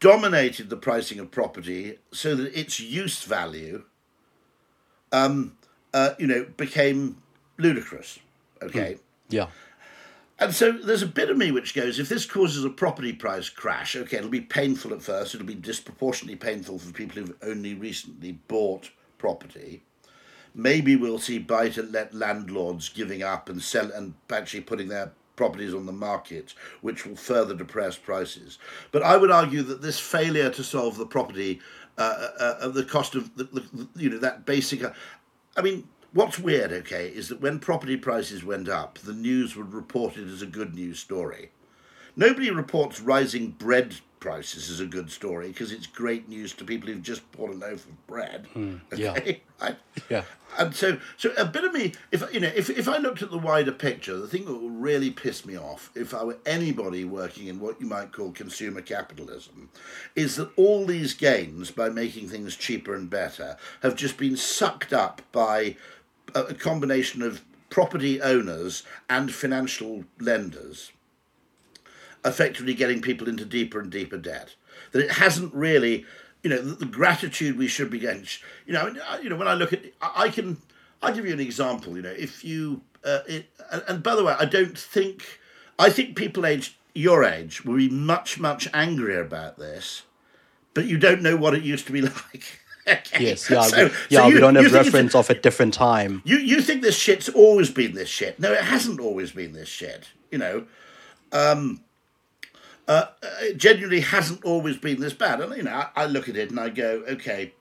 [0.00, 3.84] dominated the pricing of property so that its use value
[5.12, 5.56] um,
[5.92, 7.22] uh, you know became
[7.58, 8.18] ludicrous.
[8.62, 8.94] Okay?
[8.94, 9.00] Mm.
[9.28, 9.46] yeah
[10.38, 13.48] and so there's a bit of me which goes, if this causes a property price
[13.48, 17.74] crash, okay, it'll be painful at first, it'll be disproportionately painful for people who've only
[17.74, 19.82] recently bought property.
[20.54, 25.12] Maybe we'll see buy to let landlords giving up and sell and actually putting their
[25.36, 28.58] properties on the market, which will further depress prices.
[28.92, 31.60] But I would argue that this failure to solve the property,
[31.98, 34.82] uh, uh, uh the cost of the, the, you know that basic,
[35.56, 39.74] I mean, What's weird, okay, is that when property prices went up, the news would
[39.74, 41.50] report it as a good news story.
[42.14, 46.88] Nobody reports rising bread prices as a good story because it's great news to people
[46.88, 48.46] who've just bought a loaf of bread.
[48.54, 49.42] Mm, okay?
[49.60, 49.74] Yeah.
[50.10, 50.24] yeah.
[50.58, 53.30] And so, so a bit of me, if you know, if if I looked at
[53.30, 57.04] the wider picture, the thing that would really piss me off, if I were anybody
[57.04, 59.70] working in what you might call consumer capitalism,
[60.16, 64.92] is that all these gains by making things cheaper and better have just been sucked
[64.92, 65.76] up by
[66.34, 70.92] a combination of property owners and financial lenders
[72.24, 74.54] effectively getting people into deeper and deeper debt.
[74.92, 76.06] That it hasn't really,
[76.42, 78.26] you know, the, the gratitude we should be getting.
[78.66, 80.56] You know, you know, when I look at, I, can,
[81.02, 81.96] I'll give you an example.
[81.96, 85.40] You know, if you, uh, it, and, and by the way, I don't think,
[85.78, 90.02] I think people aged your age will be much much angrier about this,
[90.72, 92.60] but you don't know what it used to be like.
[92.86, 93.24] Okay.
[93.24, 94.20] Yes, yeah, so, we, yeah.
[94.20, 96.22] So you, we don't have reference of a different time.
[96.24, 98.38] You you think this shit's always been this shit?
[98.38, 100.08] No, it hasn't always been this shit.
[100.30, 100.66] You know,
[101.32, 101.80] um,
[102.88, 103.06] uh,
[103.42, 105.40] it genuinely hasn't always been this bad.
[105.40, 107.52] And you know, I, I look at it and I go, okay,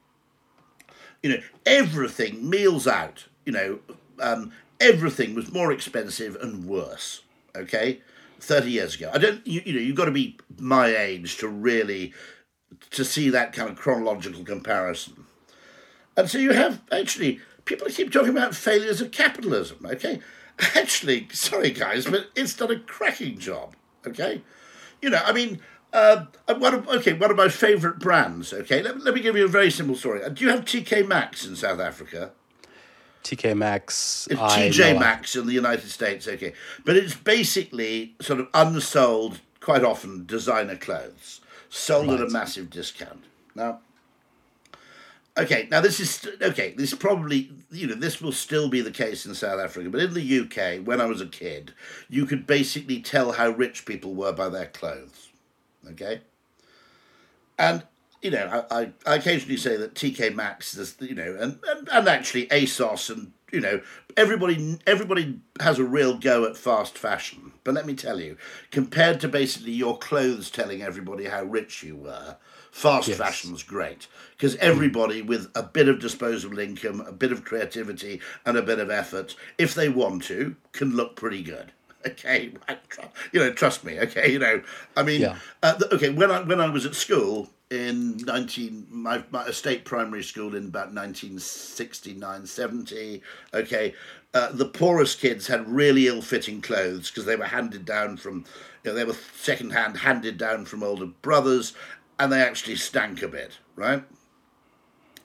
[1.22, 3.26] you know, everything meals out.
[3.46, 3.80] You know,
[4.20, 7.22] um, everything was more expensive and worse.
[7.56, 8.02] Okay.
[8.44, 9.10] 30 years ago.
[9.14, 12.14] I don't, you, you know, you've got to be my age to really
[12.94, 15.26] to see that kind of chronological comparison.
[16.16, 19.86] And so you have actually people keep talking about failures of capitalism.
[19.86, 20.20] Okay,
[20.76, 23.76] actually, sorry guys, but it's done a cracking job.
[24.08, 24.42] Okay,
[25.02, 25.60] you know, I mean.
[25.92, 26.26] Uh,
[26.58, 28.52] one of, okay, one of my favourite brands.
[28.52, 30.24] Okay, let, let me give you a very simple story.
[30.24, 32.32] Uh, do you have TK Maxx in South Africa?
[33.24, 34.28] TK Maxx.
[34.32, 36.28] It's TJ Maxx in the United States.
[36.28, 36.54] Okay,
[36.84, 41.42] but it's basically sort of unsold, quite often designer clothes
[41.74, 42.20] sold right.
[42.20, 43.24] at a massive discount.
[43.56, 43.80] Now,
[45.38, 46.74] okay, now this is okay.
[46.78, 50.14] This probably you know this will still be the case in South Africa, but in
[50.14, 51.74] the UK, when I was a kid,
[52.10, 55.30] you could basically tell how rich people were by their clothes.
[55.90, 56.22] Okay,
[57.58, 57.84] and
[58.22, 61.90] you know, I, I, I occasionally say that TK Maxx, this, you know, and, and,
[61.92, 63.82] and actually ASOS and you know,
[64.18, 67.54] everybody everybody has a real go at fast fashion.
[67.64, 68.36] But let me tell you,
[68.72, 72.36] compared to basically your clothes telling everybody how rich you were,
[72.72, 73.18] fast yes.
[73.18, 78.58] fashion's great because everybody with a bit of disposable income, a bit of creativity, and
[78.58, 81.72] a bit of effort, if they want to, can look pretty good.
[82.06, 82.52] Okay,
[83.32, 83.98] you know, trust me.
[83.98, 84.62] Okay, you know,
[84.98, 85.38] I mean, yeah.
[85.62, 86.10] uh, okay.
[86.10, 90.68] When I when I was at school, in 19 my, my state primary school in
[90.68, 93.22] about 1969 70
[93.54, 93.94] okay
[94.36, 98.46] uh, the poorest kids had really ill-fitting clothes because they were handed down from
[98.84, 101.74] you know, they were second-hand handed down from older brothers
[102.20, 104.04] and they actually stank a bit right?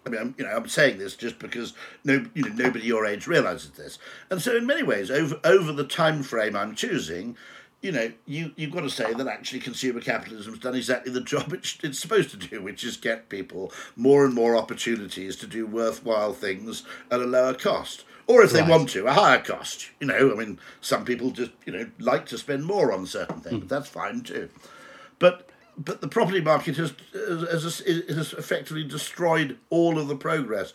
[0.07, 3.05] I mean, I'm, you know, I'm saying this just because no, you know, nobody your
[3.05, 3.99] age realizes this,
[4.31, 7.37] and so in many ways, over over the time frame I'm choosing,
[7.81, 11.21] you know, you, you've got to say that actually consumer capitalism has done exactly the
[11.33, 15.47] job it, it's supposed to do, which is get people more and more opportunities to
[15.47, 18.05] do worthwhile things at a lower cost.
[18.27, 18.69] Or if they right.
[18.69, 19.91] want to, a higher cost.
[20.01, 23.41] You know, I mean, some people just, you know, like to spend more on certain
[23.41, 23.65] things.
[23.65, 23.69] Mm.
[23.69, 24.51] That's fine too.
[25.19, 30.73] But but the property market has, has, has effectively destroyed all of the progress.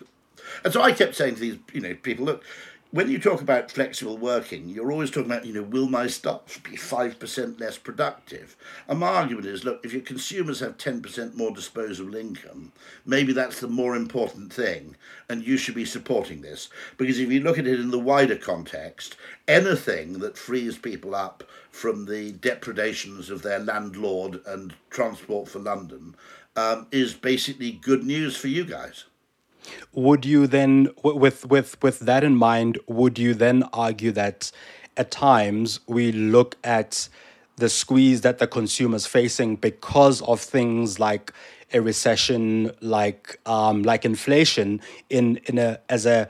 [0.63, 2.43] And so I kept saying to these, you know, people, look,
[2.93, 6.61] when you talk about flexible working, you're always talking about, you know, will my staff
[6.63, 8.55] be 5% less productive?
[8.87, 12.71] And my argument is, look, if your consumers have 10% more disposable income,
[13.03, 14.95] maybe that's the more important thing,
[15.27, 16.69] and you should be supporting this.
[16.97, 19.15] Because if you look at it in the wider context,
[19.47, 26.15] anything that frees people up from the depredations of their landlord and Transport for London
[26.55, 29.05] um, is basically good news for you guys
[29.93, 34.51] would you then with with with that in mind would you then argue that
[34.97, 37.09] at times we look at
[37.57, 41.31] the squeeze that the consumer's facing because of things like
[41.73, 46.29] a recession like um, like inflation in in a as a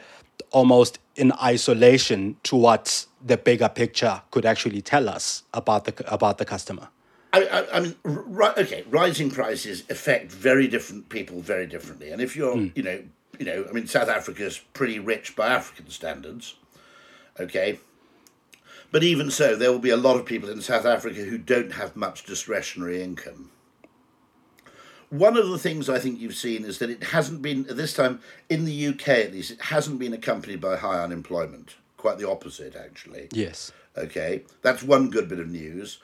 [0.52, 6.38] almost in isolation to what the bigger picture could actually tell us about the about
[6.38, 6.88] the customer
[7.34, 12.22] I, I, I mean, right, okay, rising prices affect very different people very differently, and
[12.22, 12.72] if you're, mm.
[12.76, 13.00] you know,
[13.40, 16.56] you know, I mean, South Africa's pretty rich by African standards,
[17.40, 17.80] okay?
[18.92, 21.74] But even so, there will be a lot of people in South Africa who don't
[21.74, 23.50] have much discretionary income.
[25.10, 28.20] One of the things I think you've seen is that it hasn't been, this time
[28.50, 31.76] in the UK at least, it hasn't been accompanied by high unemployment.
[31.98, 33.30] Quite the opposite, actually.
[33.32, 33.72] Yes.
[33.98, 36.00] Okay, that's one good bit of news.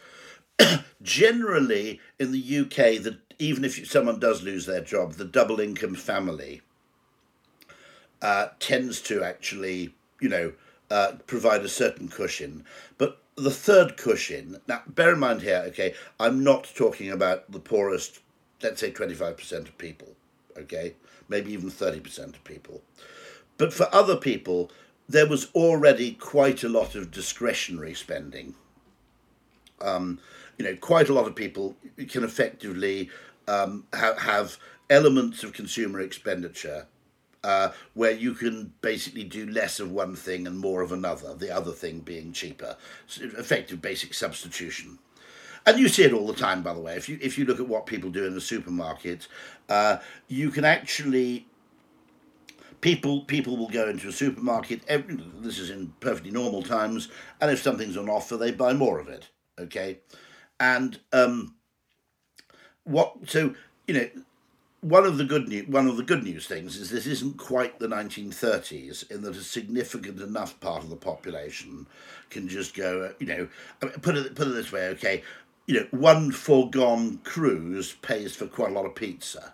[1.01, 5.95] Generally, in the UK, that even if someone does lose their job, the double income
[5.95, 6.61] family
[8.21, 10.53] uh, tends to actually, you know,
[10.89, 12.65] uh, provide a certain cushion.
[12.97, 17.59] But the third cushion, now bear in mind here, okay, I'm not talking about the
[17.59, 18.19] poorest,
[18.61, 20.15] let's say 25% of people,
[20.57, 20.95] okay,
[21.27, 22.81] maybe even 30% of people.
[23.57, 24.71] But for other people,
[25.07, 28.55] there was already quite a lot of discretionary spending.
[29.81, 30.19] Um,
[30.57, 31.75] you know, quite a lot of people
[32.09, 33.09] can effectively
[33.47, 34.57] um, ha- have
[34.89, 36.87] elements of consumer expenditure
[37.43, 41.55] uh, where you can basically do less of one thing and more of another, the
[41.55, 42.75] other thing being cheaper.
[43.07, 44.99] So effective basic substitution.
[45.65, 46.95] And you see it all the time, by the way.
[46.95, 49.27] If you if you look at what people do in the supermarket,
[49.67, 49.97] uh,
[50.27, 51.47] you can actually
[52.81, 54.81] people people will go into a supermarket.
[54.87, 57.09] Every, this is in perfectly normal times,
[57.41, 59.29] and if something's on offer, they buy more of it.
[59.59, 59.99] Okay,
[60.59, 61.55] and um,
[62.83, 63.53] what so
[63.87, 64.09] you know
[64.81, 67.79] one of the good news, one of the good news things is this isn't quite
[67.79, 71.85] the 1930s in that a significant enough part of the population
[72.29, 73.47] can just go, you know,
[74.01, 75.23] put it put it this way, okay,
[75.65, 79.53] you know, one foregone cruise pays for quite a lot of pizza,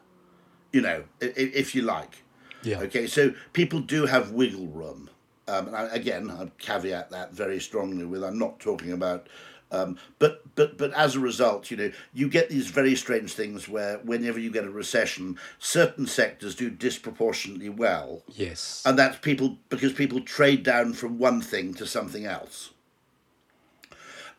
[0.72, 2.24] you know, if you like.
[2.64, 2.80] Yeah.
[2.82, 5.10] Okay, so people do have wiggle room.
[5.48, 9.28] Um, and I, again, I caveat that very strongly with I'm not talking about
[9.72, 13.68] um, but but but as a result, you know, you get these very strange things
[13.68, 18.24] where whenever you get a recession, certain sectors do disproportionately well.
[18.34, 22.72] Yes, and that's people because people trade down from one thing to something else.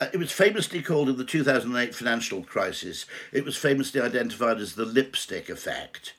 [0.00, 3.06] Uh, it was famously called in the 2008 financial crisis.
[3.32, 6.14] It was famously identified as the lipstick effect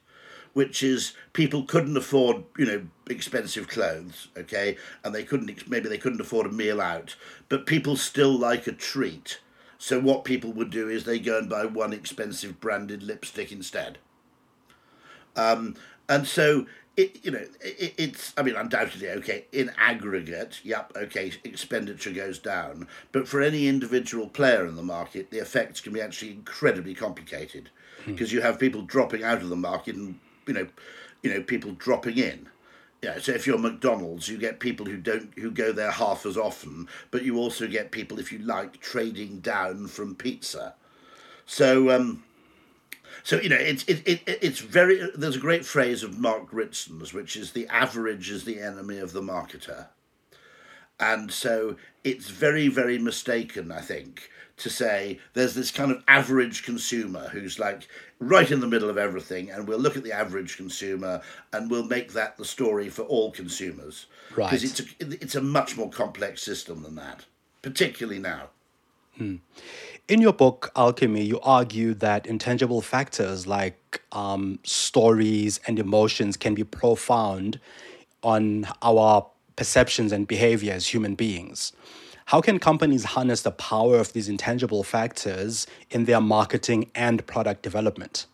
[0.57, 5.99] which is people couldn't afford, you know, expensive clothes, okay, and they couldn't maybe they
[5.99, 7.15] couldn't afford a meal out,
[7.47, 9.39] but people still like a treat.
[9.77, 13.99] So what people would do is they go and buy one expensive branded lipstick instead.
[15.35, 15.75] Um,
[16.09, 16.65] and so
[16.95, 22.39] it, you know, it, it's, I mean, undoubtedly, okay, in aggregate, yep, okay, expenditure goes
[22.39, 22.87] down.
[23.11, 27.69] But for any individual player in the market, the effects can be actually incredibly complicated
[28.07, 28.37] because hmm.
[28.37, 30.67] you have people dropping out of the market and you know,
[31.21, 32.49] you know, people dropping in.
[33.01, 36.35] Yeah, so if you're McDonald's, you get people who don't who go there half as
[36.35, 40.73] often, but you also get people, if you like, trading down from pizza.
[41.45, 42.23] So, um,
[43.23, 45.11] so you know, it's it, it it's very.
[45.15, 49.13] There's a great phrase of Mark Ritson's, which is the average is the enemy of
[49.13, 49.87] the marketer,
[50.99, 56.63] and so it's very very mistaken, I think, to say there's this kind of average
[56.63, 57.87] consumer who's like
[58.19, 61.21] right in the middle of everything, and we'll look at the average consumer
[61.53, 64.07] and we'll make that the story for all consumers.
[64.35, 64.49] Right.
[64.49, 67.25] Because it's a, it's a much more complex system than that,
[67.61, 68.49] particularly now.
[69.15, 69.35] Hmm.
[70.07, 76.55] In your book, Alchemy, you argue that intangible factors like um, stories and emotions can
[76.55, 77.59] be profound
[78.23, 81.73] on our perceptions and behavior as human beings.
[82.27, 87.63] How can companies harness the power of these intangible factors in their marketing and product
[87.63, 88.25] development?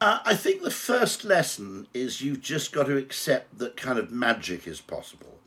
[0.00, 4.10] Uh, I think the first lesson is you've just got to accept that kind of
[4.10, 5.38] magic is possible.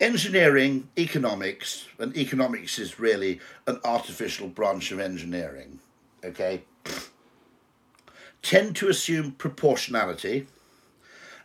[0.00, 5.80] Engineering, economics, and economics is really an artificial branch of engineering,
[6.24, 6.62] okay,
[8.42, 10.46] tend to assume proportionality.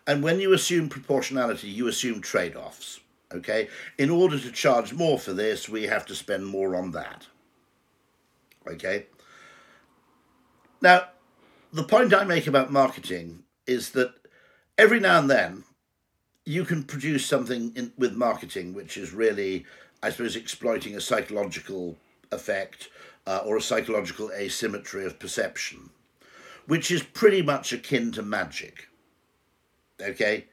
[0.06, 3.00] And when you assume proportionality, you assume trade offs,
[3.34, 3.70] okay?
[3.98, 7.28] In order to charge more for this, we have to spend more on that,
[8.68, 9.08] okay?
[10.82, 11.10] Now,
[11.74, 14.14] the point I make about marketing is that
[14.78, 15.64] every now and then
[16.46, 19.66] you can produce something in, with marketing which is really,
[20.02, 21.98] I suppose, exploiting a psychological
[22.32, 22.90] effect
[23.26, 25.90] uh, or a psychological asymmetry of perception,
[26.68, 28.88] which is pretty much akin to magic.
[30.02, 30.46] Okay?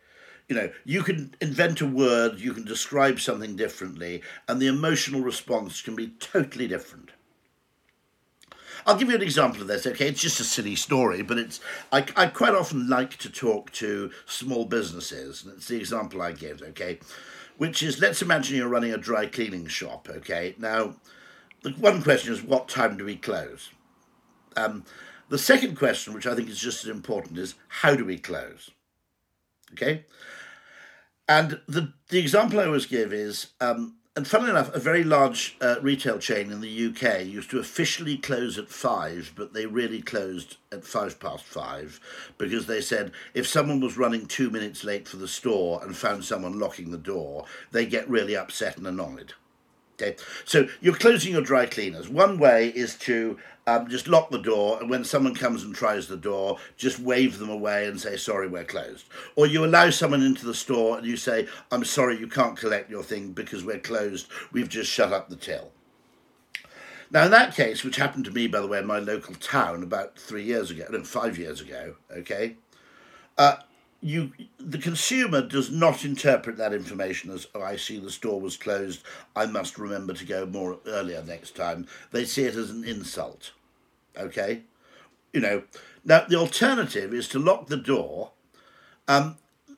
[0.48, 5.22] You know, you can invent a word, you can describe something differently, and the emotional
[5.22, 7.12] response can be totally different.
[8.86, 9.86] I'll give you an example of this.
[9.86, 13.72] Okay, it's just a silly story, but it's I, I quite often like to talk
[13.72, 16.60] to small businesses, and it's the example I give.
[16.60, 16.98] Okay,
[17.56, 20.08] which is let's imagine you're running a dry cleaning shop.
[20.10, 20.96] Okay, now
[21.62, 23.70] the one question is what time do we close?
[24.56, 24.84] Um,
[25.30, 28.70] the second question, which I think is just as important, is how do we close?
[29.72, 30.04] Okay,
[31.28, 35.56] and the the example I always give is um, and funnily enough, a very large
[35.60, 40.00] uh, retail chain in the UK used to officially close at five, but they really
[40.00, 41.98] closed at five past five
[42.38, 46.24] because they said if someone was running two minutes late for the store and found
[46.24, 49.34] someone locking the door, they get really upset and annoyed.
[50.00, 52.08] Okay, so you're closing your dry cleaners.
[52.08, 56.06] One way is to um, just lock the door, and when someone comes and tries
[56.06, 59.06] the door, just wave them away and say, Sorry, we're closed.
[59.36, 62.90] Or you allow someone into the store and you say, I'm sorry, you can't collect
[62.90, 65.70] your thing because we're closed, we've just shut up the till.
[67.10, 69.82] Now, in that case, which happened to me, by the way, in my local town
[69.82, 72.56] about three years ago, no, five years ago, okay,
[73.38, 73.56] uh,
[74.04, 78.56] you the consumer does not interpret that information as oh I see the store was
[78.56, 79.02] closed.
[79.34, 81.86] I must remember to go more earlier next time.
[82.12, 83.52] They see it as an insult
[84.18, 84.62] okay?
[85.32, 85.62] You know
[86.04, 88.32] now the alternative is to lock the door
[89.08, 89.36] um,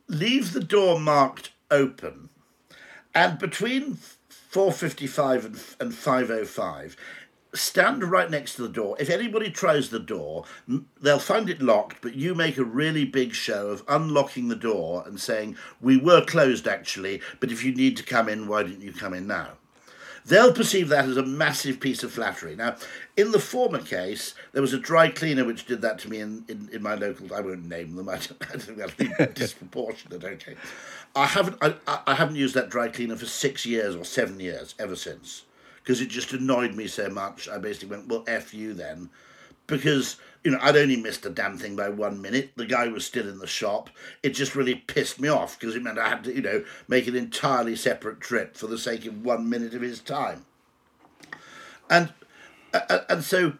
[0.08, 2.28] leave the door marked open
[3.14, 3.98] and between
[4.28, 6.96] 455 and, and 505
[7.56, 8.96] stand right next to the door.
[8.98, 10.44] If anybody tries the door,
[11.00, 15.04] they'll find it locked, but you make a really big show of unlocking the door
[15.06, 18.82] and saying, We were closed actually, but if you need to come in, why didn't
[18.82, 19.52] you come in now?
[20.26, 22.56] They'll perceive that as a massive piece of flattery.
[22.56, 22.74] Now,
[23.16, 26.44] in the former case, there was a dry cleaner which did that to me in,
[26.48, 27.32] in, in my local.
[27.32, 28.08] I won't name them.
[28.08, 30.24] I, I think that'd be disproportionate.
[30.24, 30.56] Okay,
[31.14, 31.76] I haven't I,
[32.06, 35.44] I haven't used that dry cleaner for six years or seven years ever since
[35.86, 37.48] because it just annoyed me so much.
[37.48, 39.08] I basically went, well, F you then.
[39.68, 42.50] Because, you know, I'd only missed the damn thing by one minute.
[42.56, 43.88] The guy was still in the shop.
[44.24, 47.06] It just really pissed me off because it meant I had to, you know, make
[47.06, 50.44] an entirely separate trip for the sake of one minute of his time.
[51.88, 52.12] And,
[53.08, 53.52] and so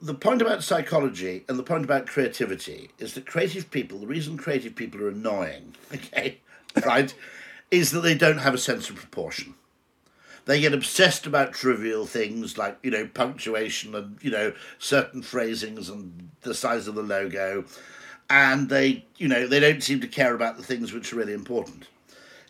[0.00, 4.36] the point about psychology and the point about creativity is that creative people, the reason
[4.36, 6.38] creative people are annoying, okay,
[6.84, 7.12] right,
[7.72, 9.56] is that they don't have a sense of proportion.
[10.46, 15.88] They get obsessed about trivial things like, you know, punctuation and, you know, certain phrasings
[15.90, 17.64] and the size of the logo.
[18.30, 21.32] And they, you know, they don't seem to care about the things which are really
[21.32, 21.88] important.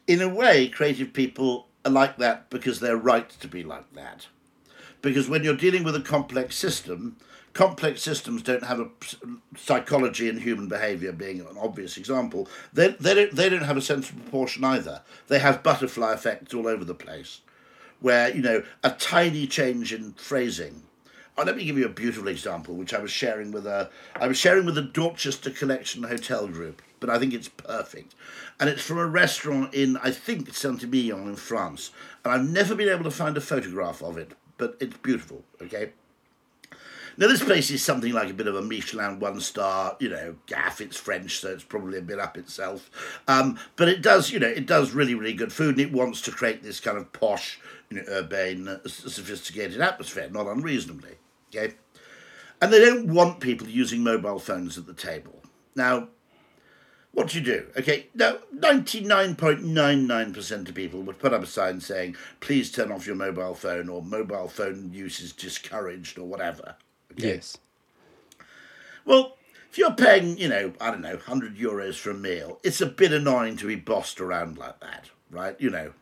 [0.07, 4.29] In a way, creative people are like that because they're right to be like that.
[5.01, 7.17] Because when you're dealing with a complex system,
[7.57, 8.89] complex systems don't have a
[9.57, 13.81] psychology and human behavior being an obvious example they, they don't they don't have a
[13.81, 17.41] sense of proportion either they have butterfly effects all over the place
[18.01, 20.83] where you know a tiny change in phrasing.
[21.39, 24.27] Oh, let me give you a beautiful example, which I was sharing with a I
[24.27, 28.15] was sharing with a Dorchester Collection hotel group, but I think it's perfect,
[28.59, 31.91] and it's from a restaurant in I think Saint-Emilion in France,
[32.25, 35.45] and I've never been able to find a photograph of it, but it's beautiful.
[35.61, 35.91] Okay.
[37.19, 40.37] Now, this place is something like a bit of a Michelin one star, you know,
[40.47, 40.83] gaff.
[40.83, 42.91] It's French, so it's probably a bit up itself.
[43.27, 46.21] Um, but it does, you know, it does really, really good food, and it wants
[46.23, 47.59] to create this kind of posh,
[47.91, 51.16] you know, urbane, uh, sophisticated atmosphere, not unreasonably.
[51.55, 51.74] Okay?
[52.61, 55.43] And they don't want people using mobile phones at the table.
[55.74, 56.09] Now,
[57.12, 57.66] what do you do?
[57.78, 63.16] Okay, now 99.99% of people would put up a sign saying, please turn off your
[63.16, 66.76] mobile phone or mobile phone use is discouraged or whatever.
[67.12, 67.28] Okay?
[67.28, 67.57] Yes.
[69.07, 69.37] Well,
[69.70, 72.87] if you're paying, you know, I don't know, 100 euros for a meal, it's a
[72.87, 75.59] bit annoying to be bossed around like that, right?
[75.59, 75.93] You know,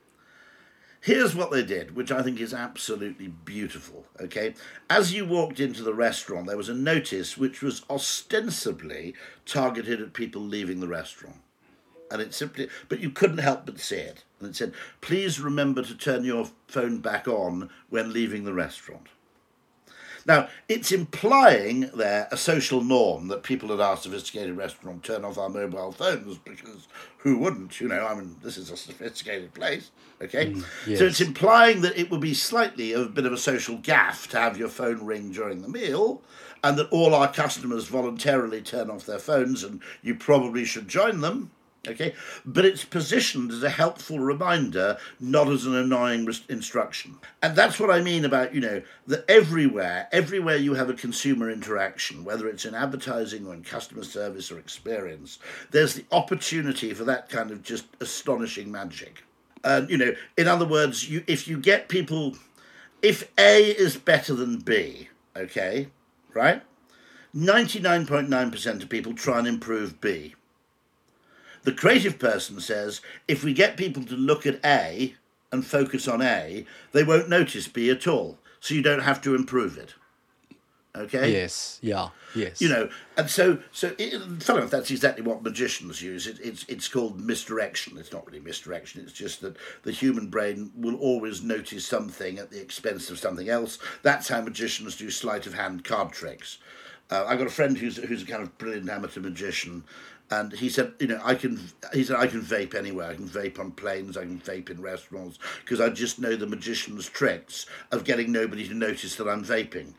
[1.05, 4.07] Here's what they did, which I think is absolutely beautiful.
[4.19, 4.55] Okay,
[4.89, 10.15] as you walked into the restaurant, there was a notice which was ostensibly targeted at
[10.15, 11.43] people leaving the restaurant,
[12.11, 15.83] and it simply, but you couldn't help but see it, and it said, "Please remember
[15.83, 19.09] to turn your phone back on when leaving the restaurant."
[20.27, 25.39] Now, it's implying there a social norm that people at our sophisticated restaurant turn off
[25.39, 27.81] our mobile phones because who wouldn't?
[27.81, 29.91] You know, I mean, this is a sophisticated place,
[30.23, 30.53] okay?
[30.53, 30.99] Mm, yes.
[30.99, 34.39] So it's implying that it would be slightly a bit of a social gaffe to
[34.39, 36.23] have your phone ring during the meal
[36.63, 41.21] and that all our customers voluntarily turn off their phones and you probably should join
[41.21, 41.51] them
[41.87, 42.15] okay?
[42.45, 47.17] But it's positioned as a helpful reminder not as an annoying instruction.
[47.43, 51.51] And that's what i mean about you know that everywhere everywhere you have a consumer
[51.51, 55.39] interaction whether it's in advertising or in customer service or experience
[55.71, 59.25] there's the opportunity for that kind of just astonishing magic.
[59.63, 62.37] And you know in other words you if you get people
[63.03, 65.89] if a is better than b okay
[66.35, 66.63] right?
[67.35, 70.35] 99.9% of people try and improve b
[71.65, 75.15] the creative person says if we get people to look at A
[75.51, 78.39] and focus on A, they won't notice B at all.
[78.61, 79.95] So you don't have to improve it.
[80.97, 81.33] Okay.
[81.33, 81.79] Yes.
[81.83, 82.11] Yeah.
[82.37, 82.61] Yes.
[82.61, 86.27] You know, and so so it, funny enough, that's exactly what magicians use.
[86.29, 87.99] It, it's it's called misdirection.
[87.99, 89.03] It's not really misdirection.
[89.03, 93.49] It's just that the human brain will always notice something at the expense of something
[93.49, 93.79] else.
[94.03, 96.59] That's how magicians do sleight of hand card tricks.
[97.11, 99.85] Uh, I've got a friend who's who's a kind of brilliant amateur magician,
[100.41, 101.61] and he said, you know, I can.
[101.93, 103.11] He said I can vape anywhere.
[103.11, 104.17] I can vape on planes.
[104.17, 108.67] I can vape in restaurants because I just know the magician's tricks of getting nobody
[108.67, 109.95] to notice that I'm vaping.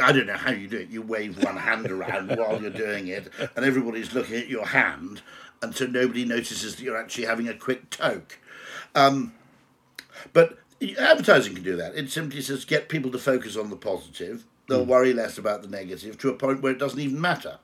[0.00, 0.88] I don't know how you do it.
[0.88, 5.20] You wave one hand around while you're doing it, and everybody's looking at your hand,
[5.60, 8.38] and so nobody notices that you're actually having a quick toke.
[8.94, 9.34] Um,
[10.32, 10.58] but
[10.98, 11.94] advertising can do that.
[11.94, 14.44] It simply says get people to focus on the positive.
[14.66, 14.88] They'll mm.
[14.88, 17.58] worry less about the negative to a point where it doesn't even matter.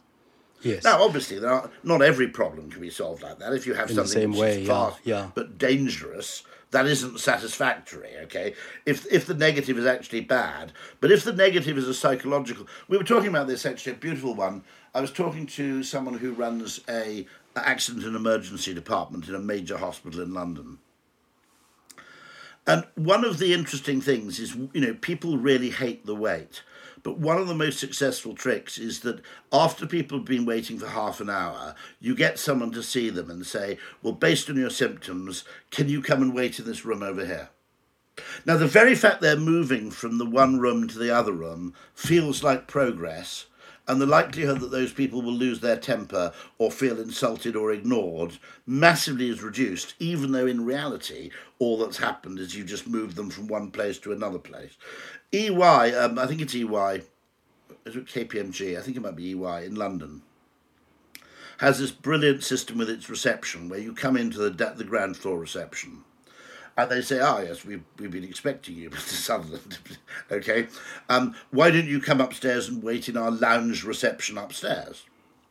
[0.63, 0.85] Yes.
[0.85, 3.53] Now, obviously, there are, not every problem can be solved like that.
[3.53, 5.31] If you have In something which way, is fast yeah, yeah.
[5.35, 8.11] but dangerous, that isn't satisfactory.
[8.25, 8.55] Okay,
[8.85, 12.99] if if the negative is actually bad, but if the negative is a psychological, we
[12.99, 14.63] were talking about this actually a beautiful one.
[14.95, 19.79] I was talking to someone who runs a accident and emergency department in a major
[19.79, 20.79] hospital in London.
[22.67, 26.63] And one of the interesting things is, you know, people really hate the wait.
[27.03, 29.21] But one of the most successful tricks is that
[29.53, 33.31] after people have been waiting for half an hour, you get someone to see them
[33.31, 37.03] and say, Well, based on your symptoms, can you come and wait in this room
[37.03, 37.51] over here?
[38.45, 42.43] Now, the very fact they're moving from the one room to the other room feels
[42.43, 43.47] like progress,
[43.91, 48.39] and the likelihood that those people will lose their temper or feel insulted or ignored
[48.65, 53.31] massively is reduced, even though in reality all that's happened is you just moved them
[53.31, 54.77] from one place to another place.
[55.33, 57.03] EY, um, I think it's EY,
[57.85, 58.79] is it KPMG?
[58.79, 60.23] I think it might be EY in London.
[61.59, 65.37] Has this brilliant system with its reception where you come into the the ground floor
[65.37, 66.05] reception,
[66.77, 69.11] and they say, "Ah, oh, yes, we've we've been expecting you, Mr.
[69.11, 69.79] Sutherland.
[70.31, 70.69] okay,
[71.09, 75.05] um, why don't you come upstairs and wait in our lounge reception upstairs?"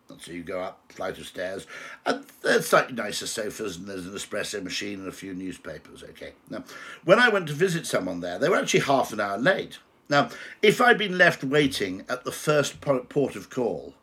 [0.09, 1.67] And so you go up flight of stairs,
[2.05, 6.03] and there's slightly nicer sofas, and there's an espresso machine and a few newspapers.
[6.03, 6.33] Okay.
[6.49, 6.63] Now,
[7.03, 9.77] when I went to visit someone there, they were actually half an hour late.
[10.09, 10.29] Now,
[10.63, 13.93] if I'd been left waiting at the first port of call,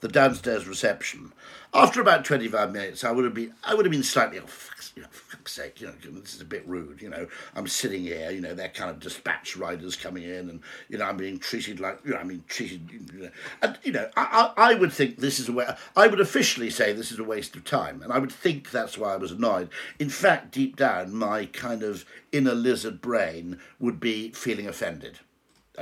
[0.00, 1.32] the downstairs reception,
[1.74, 5.02] after about 25 minutes, I would have been, I would have been slightly, oh,
[5.40, 8.40] fuck's, sake, you know, this is a bit rude, you know, I'm sitting here, you
[8.40, 11.98] know, they're kind of dispatch riders coming in and, you know, I'm being treated like,
[12.04, 13.30] you know, I mean, treated, you know,
[13.62, 15.66] and, you know, I, I, I would think this is a way,
[15.96, 18.98] I would officially say this is a waste of time, and I would think that's
[18.98, 19.70] why I was annoyed.
[19.98, 25.20] In fact, deep down, my kind of inner lizard brain would be feeling offended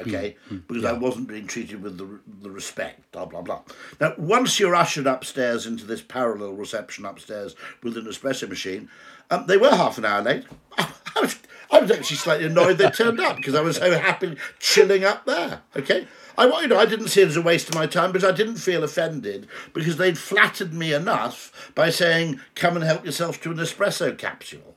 [0.00, 0.90] okay, mm, because yeah.
[0.90, 3.62] I wasn't being treated with the, the respect, blah, blah, blah.
[4.00, 8.88] Now, once you're ushered upstairs into this parallel reception upstairs with an espresso machine,
[9.30, 10.44] um, they were half an hour late.
[10.78, 11.36] I was,
[11.70, 15.26] I was actually slightly annoyed they turned up because I was so happy chilling up
[15.26, 16.06] there, okay?
[16.38, 18.30] I, you know, I didn't see it as a waste of my time, but I
[18.30, 23.50] didn't feel offended because they'd flattered me enough by saying, come and help yourself to
[23.50, 24.76] an espresso capsule.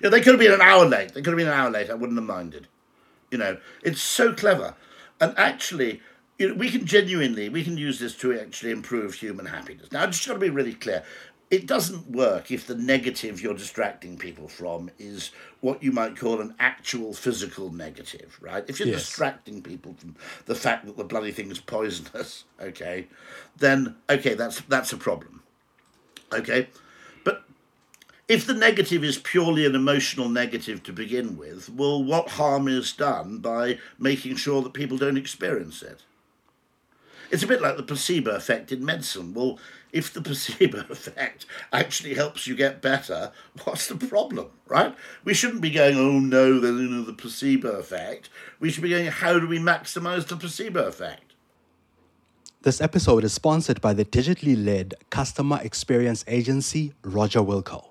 [0.00, 1.12] You know, they could have been an hour late.
[1.12, 1.90] They could have been an hour late.
[1.90, 2.68] I wouldn't have minded.
[3.30, 4.74] You know, it's so clever.
[5.20, 6.00] And actually,
[6.38, 9.92] you know, we can genuinely, we can use this to actually improve human happiness.
[9.92, 11.04] Now, I just got to be really clear.
[11.50, 16.40] It doesn't work if the negative you're distracting people from is what you might call
[16.40, 18.64] an actual physical negative, right?
[18.68, 19.00] If you're yes.
[19.00, 20.14] distracting people from
[20.46, 23.08] the fact that the bloody thing is poisonous, okay,
[23.58, 25.42] then okay, that's that's a problem.
[26.32, 26.68] Okay?
[28.30, 32.92] If the negative is purely an emotional negative to begin with, well, what harm is
[32.92, 36.04] done by making sure that people don't experience it?
[37.32, 39.34] It's a bit like the placebo effect in medicine.
[39.34, 39.58] Well,
[39.92, 43.32] if the placebo effect actually helps you get better,
[43.64, 44.94] what's the problem, right?
[45.24, 48.30] We shouldn't be going, oh no, there's the placebo effect.
[48.60, 51.34] We should be going, how do we maximize the placebo effect?
[52.62, 57.89] This episode is sponsored by the digitally led customer experience agency Roger Wilco.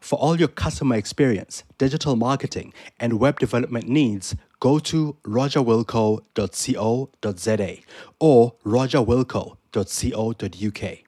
[0.00, 7.78] For all your customer experience, digital marketing, and web development needs, go to rogerwilco.co.za
[8.18, 10.98] or rogerwilco.co.uk.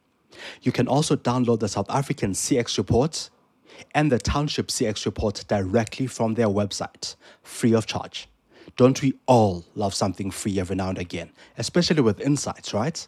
[0.63, 3.29] You can also download the South African CX report
[3.95, 8.29] and the Township CX report directly from their website, free of charge.
[8.77, 13.07] Don't we all love something free every now and again, especially with insights, right?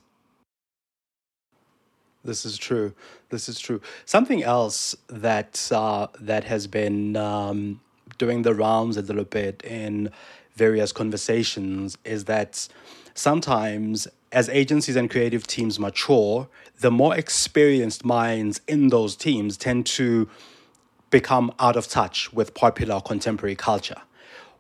[2.25, 2.95] This is true.
[3.29, 3.81] This is true.
[4.07, 7.81] Something else that uh, that has been um,
[8.16, 10.11] doing the rounds a little bit in
[10.57, 12.66] various conversations is that
[13.14, 16.49] sometimes as agencies and creative teams mature,
[16.81, 20.29] the more experienced minds in those teams tend to
[21.11, 24.01] become out of touch with popular contemporary culture,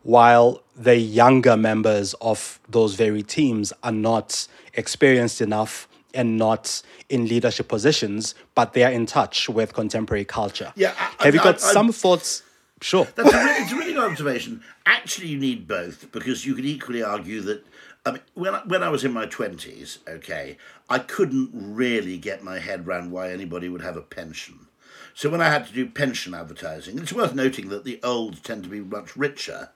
[0.02, 7.26] while the younger members of those very teams are not experienced enough and not in
[7.26, 10.72] leadership positions, but they are in touch with contemporary culture.
[10.76, 12.42] Yeah, I, have you got I, I, some thoughts?
[12.80, 13.06] Sure.
[13.14, 14.62] That's a really, it's a really good observation.
[14.84, 17.64] Actually, you need both because you could equally argue that.
[18.06, 20.58] I mean, when I, when I was in my twenties, okay,
[20.90, 24.66] I couldn't really get my head around why anybody would have a pension.
[25.14, 28.64] So when I had to do pension advertising, it's worth noting that the old tend
[28.64, 29.70] to be much richer,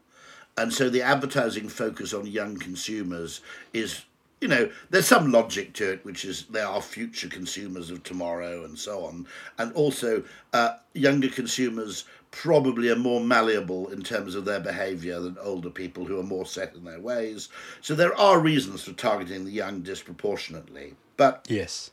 [0.59, 3.41] and so the advertising focus on young consumers
[3.73, 4.05] is
[4.41, 8.65] you know, there's some logic to it, which is they are future consumers of tomorrow
[8.65, 9.27] and so on.
[9.59, 10.23] And also,
[10.53, 16.05] uh, younger consumers probably are more malleable in terms of their behaviour than older people
[16.05, 17.49] who are more set in their ways.
[17.81, 20.95] So there are reasons for targeting the young disproportionately.
[21.17, 21.91] But yes,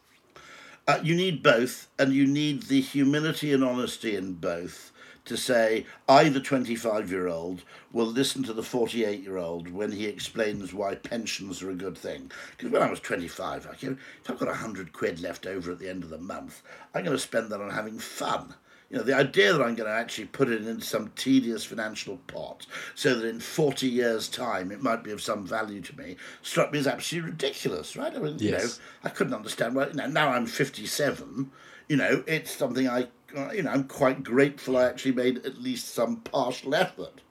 [0.88, 4.92] uh, you need both, and you need the humility and honesty in both
[5.26, 9.92] to say, I, the 25 year old, will listen to the 48 year old when
[9.92, 12.32] he explains why pensions are a good thing.
[12.52, 13.98] Because when I was 25, I if
[14.30, 16.62] I've got 100 quid left over at the end of the month,
[16.94, 18.56] I'm going to spend that on having fun.
[18.90, 22.18] You know, the idea that I'm going to actually put it into some tedious financial
[22.28, 26.18] pot so that in 40 years' time it might be of some value to me
[26.44, 28.16] struck me as absolutely ridiculous, right?
[28.16, 28.42] I mean, yes.
[28.42, 28.74] you know,
[29.04, 29.88] I couldn't understand why.
[29.88, 31.52] You know, now I'm 57,
[31.90, 33.08] you know, it's something I
[33.54, 37.22] you know, I'm quite grateful I actually made at least some partial effort.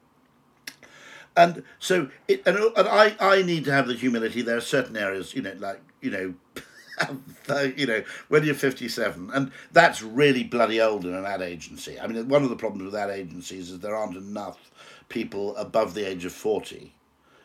[1.36, 4.42] And so, it, and, and I, I need to have the humility.
[4.42, 6.34] There are certain areas, you know, like, you know,
[7.76, 11.98] you know, when you're 57, and that's really bloody old in an ad agency.
[11.98, 14.70] I mean, one of the problems with ad agencies is there aren't enough
[15.08, 16.94] people above the age of 40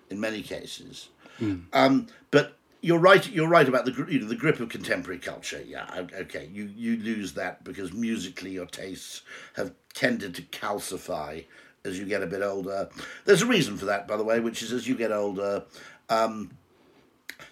[0.10, 1.10] in many cases.
[1.40, 1.64] Mm.
[1.74, 3.30] Um, but you're right.
[3.30, 5.62] You're right about the you know the grip of contemporary culture.
[5.66, 6.50] Yeah, okay.
[6.52, 9.22] You you lose that because musically your tastes
[9.56, 11.46] have tended to calcify
[11.84, 12.90] as you get a bit older.
[13.26, 15.64] There's a reason for that, by the way, which is as you get older,
[16.10, 16.52] um,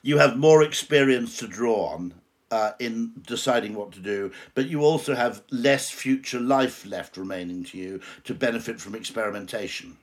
[0.01, 2.13] you have more experience to draw on
[2.51, 7.63] uh, in deciding what to do, but you also have less future life left remaining
[7.65, 9.97] to you to benefit from experimentation.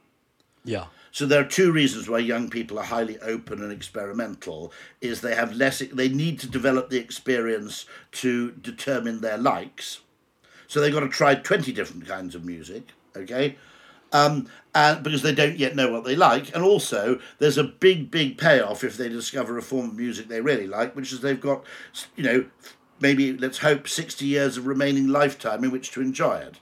[0.64, 0.86] Yeah.
[1.12, 5.36] So there are two reasons why young people are highly open and experimental is they
[5.36, 10.00] have less they need to develop the experience to determine their likes.
[10.66, 13.56] So they've got to try 20 different kinds of music, okay?
[14.12, 18.10] Um, and because they don't yet know what they like, and also there's a big,
[18.10, 21.40] big payoff if they discover a form of music they really like, which is they've
[21.40, 21.64] got,
[22.16, 22.46] you know,
[23.00, 26.56] maybe let's hope 60 years of remaining lifetime in which to enjoy it.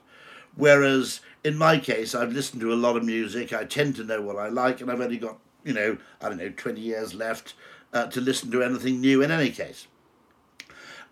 [0.57, 3.53] Whereas in my case, I've listened to a lot of music.
[3.53, 6.39] I tend to know what I like, and I've only got, you know, I don't
[6.39, 7.55] know, 20 years left
[7.93, 9.87] uh, to listen to anything new in any case.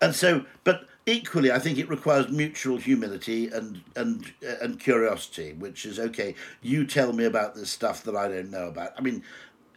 [0.01, 5.53] And so, but equally, I think it requires mutual humility and and uh, and curiosity,
[5.53, 6.35] which is okay.
[6.63, 8.93] You tell me about this stuff that I don't know about.
[8.97, 9.23] I mean,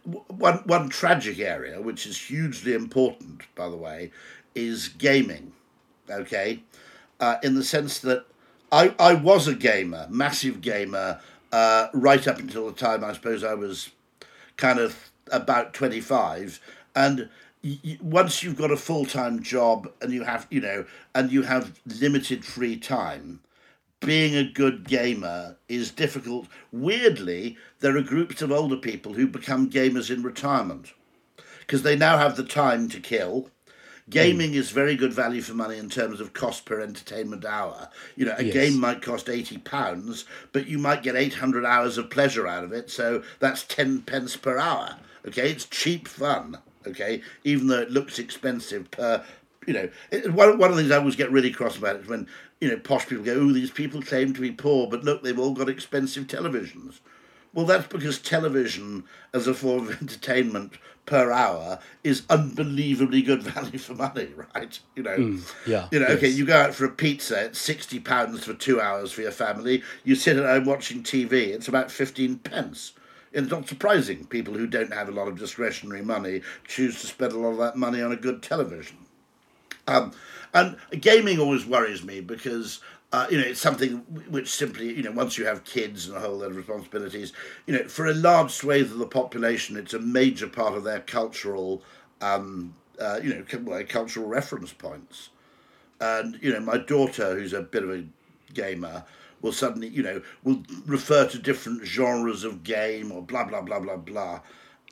[0.04, 4.12] one one tragic area, which is hugely important, by the way,
[4.54, 5.52] is gaming.
[6.08, 6.62] Okay,
[7.20, 8.24] uh, in the sense that
[8.72, 11.20] I, I was a gamer, massive gamer,
[11.52, 13.90] uh, right up until the time I suppose I was
[14.56, 16.60] kind of about 25.
[16.94, 17.28] And
[17.62, 21.42] y- once you've got a full time job and you have, you know, and you
[21.42, 23.40] have limited free time,
[24.00, 26.46] being a good gamer is difficult.
[26.72, 30.92] Weirdly, there are groups of older people who become gamers in retirement
[31.60, 33.48] because they now have the time to kill
[34.10, 37.88] Gaming is very good value for money in terms of cost per entertainment hour.
[38.16, 38.52] You know, a Yes.
[38.52, 42.64] game might cost eighty pounds, but you might get eight hundred hours of pleasure out
[42.64, 42.90] of it.
[42.90, 44.96] So that's ten pence per hour.
[45.26, 46.58] Okay, it's cheap fun.
[46.86, 49.24] Okay, even though it looks expensive per.
[49.66, 52.06] You know, it, one, one of the things I always get really cross about is
[52.06, 52.26] when
[52.60, 55.38] you know posh people go, "Oh, these people claim to be poor, but look, they've
[55.38, 57.00] all got expensive televisions."
[57.54, 60.74] Well, that's because television as a form of entertainment
[61.06, 64.78] per hour is unbelievably good value for money, right?
[64.94, 68.44] You know, yeah, You know, okay, you go out for a pizza, it's sixty pounds
[68.44, 69.82] for two hours for your family.
[70.04, 72.92] You sit at home watching TV, it's about fifteen pence.
[73.32, 77.32] It's not surprising people who don't have a lot of discretionary money choose to spend
[77.32, 78.96] a lot of that money on a good television.
[79.88, 80.12] Um,
[80.54, 82.80] and gaming always worries me because
[83.12, 83.98] uh, you know it's something
[84.30, 87.32] which simply you know once you have kids and a whole lot of responsibilities,
[87.66, 91.00] you know for a large swathe of the population, it's a major part of their
[91.00, 91.82] cultural
[92.20, 95.30] um, uh, you know cultural reference points.
[96.00, 98.04] And you know my daughter, who's a bit of a
[98.52, 99.04] gamer,
[99.42, 103.80] will suddenly you know will refer to different genres of game or blah blah blah
[103.80, 104.40] blah blah,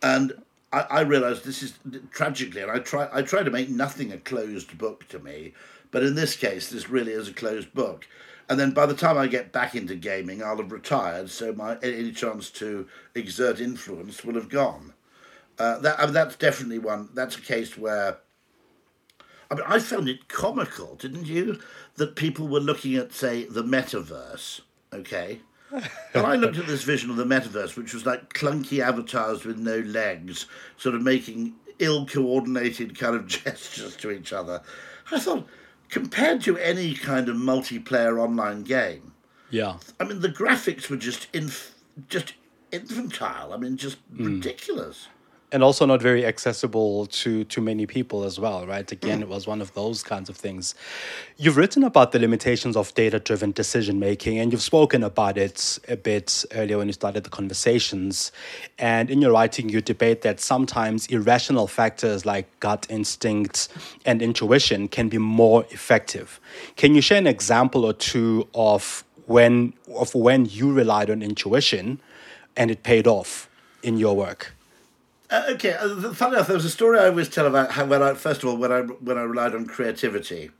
[0.03, 0.33] and
[0.73, 1.75] I, I this is
[2.11, 5.53] tragically, and I try I try to make nothing a closed book to me,
[5.91, 8.07] but in this case, this really is a closed book.
[8.49, 11.79] And then by the time I get back into gaming, I'll have retired, so my
[11.83, 14.95] any chance to exert influence will have gone.
[15.59, 17.11] Uh, that I mean, that's definitely one.
[17.15, 18.19] That's a case where.
[19.51, 21.61] I mean, I found it comical, didn't you,
[21.97, 24.63] that people were looking at, say, the metaverse.
[24.95, 25.41] Okay,
[25.73, 29.59] and I looked at this vision of the metaverse, which was like clunky avatars with
[29.59, 30.47] no legs,
[30.77, 34.63] sort of making ill coordinated kind of gestures to each other.
[35.11, 35.47] I thought,
[35.89, 39.13] compared to any kind of multiplayer online game,
[39.51, 41.75] yeah, I mean, the graphics were just inf-
[42.09, 42.35] just
[42.71, 43.53] infantile.
[43.53, 44.25] I mean, just hmm.
[44.25, 45.09] ridiculous.
[45.53, 48.87] And also not very accessible to to many people as well right?
[48.87, 48.93] Mm.
[48.93, 50.75] Again it was one of those kinds of things.
[51.37, 55.79] You've written about the limitations of data driven decision making and you've spoken about it
[55.89, 58.33] a bit earlier when you started the conversations.
[58.79, 63.69] And in your writing you debate that sometimes irrational factors like gut instinct
[64.05, 66.41] and intuition can be more effective.
[66.77, 72.01] Can you share an example or two of when of when you relied on intuition
[72.57, 73.49] and it paid off
[73.83, 74.53] in your work
[75.33, 78.03] Uh, okay, uh, funny enough, there was a story I always tell about how when
[78.03, 80.51] I first of all when I when I relied on creativity,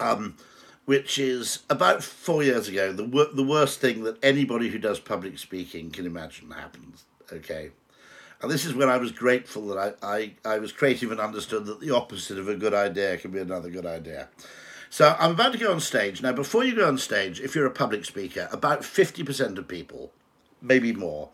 [0.00, 0.38] um,
[0.86, 2.90] which is about four years ago.
[2.90, 7.04] The wor- the worst thing that anybody who does public speaking can imagine happens.
[7.30, 7.68] Okay,
[8.40, 11.66] and this is when I was grateful that I, I, I was creative and understood
[11.66, 14.28] that the opposite of a good idea can be another good idea.
[14.88, 16.32] So I'm about to go on stage now.
[16.32, 20.12] Before you go on stage, if you're a public speaker, about fifty percent of people,
[20.62, 21.28] maybe more,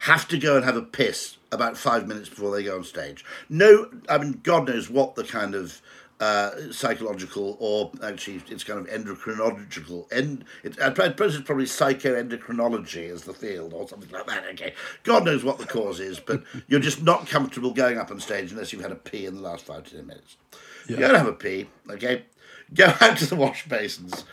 [0.00, 3.24] have to go and have a piss about five minutes before they go on stage.
[3.48, 5.80] No, I mean, God knows what the kind of
[6.20, 10.06] uh, psychological or actually it's kind of endocrinological.
[10.12, 14.44] End, it, I suppose it's probably psychoendocrinology as the field or something like that.
[14.52, 18.20] Okay, God knows what the cause is, but you're just not comfortable going up on
[18.20, 20.36] stage unless you've had a pee in the last five to ten minutes.
[20.88, 22.24] You go and have a pee, okay?
[22.74, 24.24] Go out to the wash basins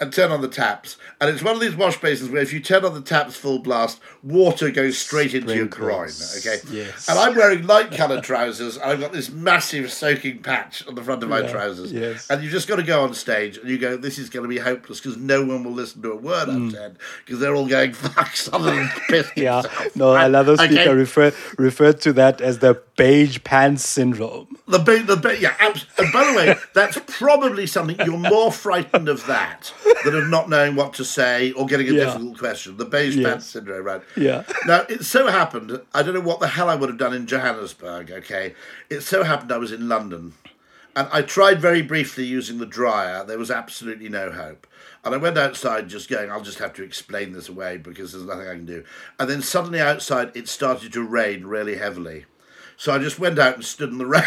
[0.00, 0.96] and turn on the taps.
[1.20, 3.58] And it's one of these wash basins where if you turn on the taps full
[3.60, 6.10] blast, water goes straight into your groin.
[6.38, 6.58] Okay.
[6.70, 7.08] Yes.
[7.08, 8.76] And I'm wearing light coloured trousers.
[8.76, 11.92] And I've got this massive soaking patch on the front of my Yeah, trousers.
[11.92, 12.28] yes.
[12.28, 14.48] And you've just got to go on stage and you go, this is going to
[14.48, 17.68] be hopeless because no one will listen to a word I've said because they're all
[17.68, 19.42] going, fuck, something pissed Mm.
[19.42, 20.66] yeah himself." no another Okay?
[20.74, 25.54] speaker refer, referred to that as the beige pants syndrome The ba- the ba- yeah,
[25.58, 29.72] abs- and by the way, that's probably something you're more frightened of that
[30.04, 32.04] than of not knowing what to say or getting a Yeah.
[32.04, 32.76] difficult question.
[32.76, 33.26] The beige Yes.
[33.28, 34.02] pants syndrome, right?
[34.16, 34.44] Yeah.
[34.66, 35.80] Now it so happened.
[35.92, 38.10] I don't know what the hell I would have done in Johannesburg.
[38.10, 38.54] Okay,
[38.88, 40.34] it so happened I was in London,
[40.94, 43.24] and I tried very briefly using the dryer.
[43.24, 44.66] There was absolutely no hope.
[45.04, 48.24] And I went outside just going, I'll just have to explain this away because there's
[48.24, 48.84] nothing I can do.
[49.18, 52.24] And then suddenly outside it started to rain really heavily.
[52.76, 54.22] So I just went out and stood in the rain.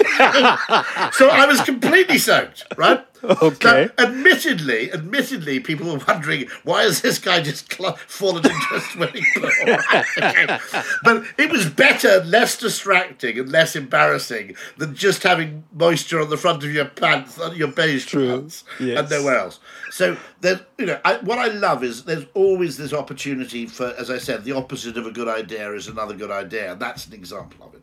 [1.12, 3.04] so I was completely soaked, right?
[3.22, 3.90] Okay.
[3.98, 8.80] Now, admittedly, admittedly, people were wondering why has this guy just cl- fallen into a
[8.80, 9.50] swimming pool?
[10.16, 10.58] Okay.
[11.04, 16.38] But it was better, less distracting, and less embarrassing than just having moisture on the
[16.38, 18.28] front of your pants, on your beige True.
[18.40, 18.98] pants, Yes.
[18.98, 19.60] and nowhere else.
[19.90, 24.10] So there's, you know, I, what I love is there's always this opportunity for, as
[24.10, 26.72] I said, the opposite of a good idea is another good idea.
[26.72, 27.82] and That's an example of it.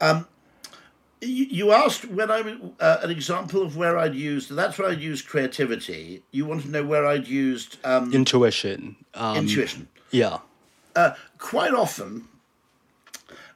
[0.00, 0.26] Um,
[1.22, 2.40] you, you asked when I
[2.80, 4.54] uh, an example of where I'd used.
[4.54, 6.22] That's where I'd used creativity.
[6.30, 9.88] You want to know where I'd used um, intuition um, intuition.
[10.10, 10.38] yeah
[10.96, 12.28] Uh, quite often,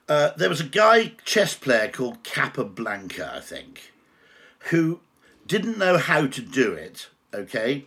[0.08, 3.92] uh, there was a guy chess player called Capablanca, I think,
[4.70, 5.00] who
[5.46, 7.08] didn't know how to do it.
[7.34, 7.86] Okay.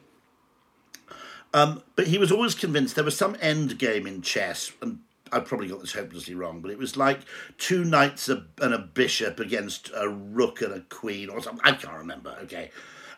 [1.51, 4.99] Um, but he was always convinced there was some end game in chess, and
[5.31, 7.19] I probably got this hopelessly wrong, but it was like
[7.57, 11.61] two knights and a bishop against a rook and a queen or something.
[11.63, 12.37] I can't remember.
[12.43, 12.71] Okay.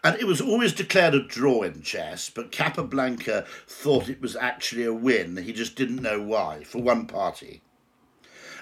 [0.04, 4.84] And it was always declared a draw in chess, but Capablanca thought it was actually
[4.84, 5.38] a win.
[5.38, 7.62] He just didn't know why, for one party.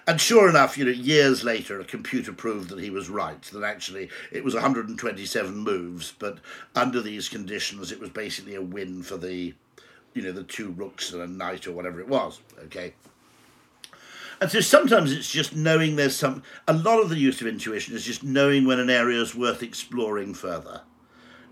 [0.05, 3.63] And sure enough, you know, years later, a computer proved that he was right, that
[3.63, 6.39] actually it was 127 moves, but
[6.75, 9.53] under these conditions, it was basically a win for the,
[10.13, 12.95] you know, the two rooks and a knight or whatever it was, okay?
[14.41, 17.93] And so sometimes it's just knowing there's some, a lot of the use of intuition
[17.95, 20.81] is just knowing when an area is worth exploring further.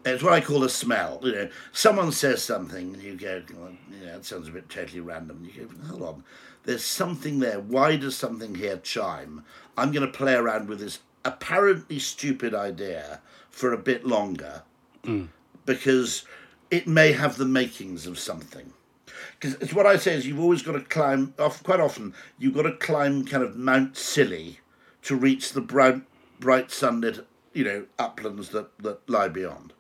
[0.05, 1.19] It's what I call a smell.
[1.21, 5.01] You know, someone says something, and you go, well, "Yeah, that sounds a bit totally
[5.01, 6.23] random." You go, "Hold on,
[6.63, 7.59] there's something there.
[7.59, 9.43] Why does something here chime?"
[9.75, 13.19] I'm going to play around with this apparently stupid idea
[13.49, 14.63] for a bit longer,
[15.03, 15.27] mm.
[15.65, 16.23] because
[16.71, 18.71] it may have the makings of something.
[19.39, 21.34] Because it's what I say is you've always got to climb.
[21.39, 24.59] Off quite often, you've got to climb kind of Mount Scilly
[25.03, 26.01] to reach the bright,
[26.39, 29.74] bright sunlit, you know, uplands that that lie beyond.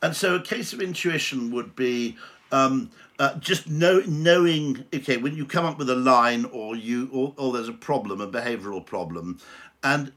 [0.00, 2.16] And so a case of intuition would be
[2.52, 7.10] um, uh, just know, knowing, okay, when you come up with a line or you
[7.12, 9.38] or, or there's a problem, a behavioural problem,
[9.82, 10.12] and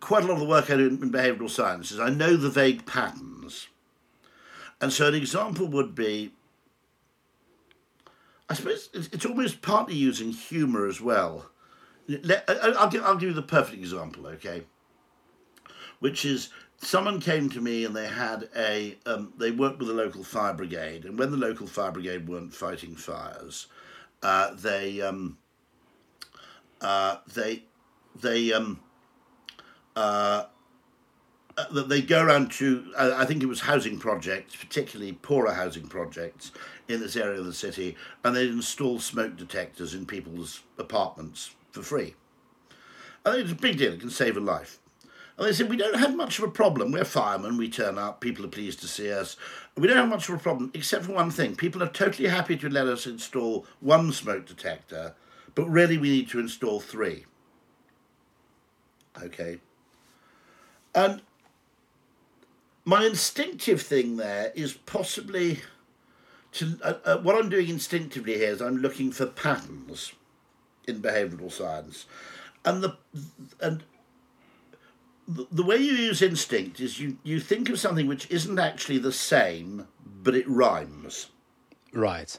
[0.00, 2.86] quite a lot of the work I do in behavioural sciences, I know the vague
[2.86, 3.68] patterns.
[4.80, 6.32] And so an example would be,
[8.48, 11.50] I suppose it's, almost partly using humour as well.
[12.06, 14.64] Let, I'll, give, I'll give you the perfect example, okay?
[16.00, 19.94] Which is someone came to me and they had a um, they worked with the
[19.94, 23.66] local fire brigade and when the local fire brigade weren't fighting fires
[24.22, 25.38] uh, they um,
[26.80, 27.62] uh, they
[28.20, 28.80] they um,
[29.96, 30.44] uh,
[31.56, 36.52] uh they go around to I think it was housing projects particularly poorer housing projects
[36.88, 41.82] in this area of the city and they install smoke detectors in people's apartments for
[41.82, 42.14] free
[43.24, 44.78] think it's a big deal it can save a life
[45.36, 46.92] and they said, We don't have much of a problem.
[46.92, 49.36] We're firemen, we turn up, people are pleased to see us.
[49.76, 51.56] We don't have much of a problem, except for one thing.
[51.56, 55.14] People are totally happy to let us install one smoke detector,
[55.54, 57.24] but really we need to install three.
[59.22, 59.58] Okay.
[60.94, 61.22] And
[62.84, 65.60] my instinctive thing there is possibly
[66.54, 70.12] to uh, uh, what I'm doing instinctively here is I'm looking for patterns
[70.86, 72.06] in behavioral science,
[72.64, 72.96] and the
[73.60, 73.84] and
[75.26, 78.98] the, the way you use instinct is you, you think of something which isn't actually
[78.98, 81.28] the same, but it rhymes.
[81.92, 82.38] Right.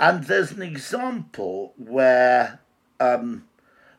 [0.00, 2.60] And there's an example where,
[2.98, 3.46] um,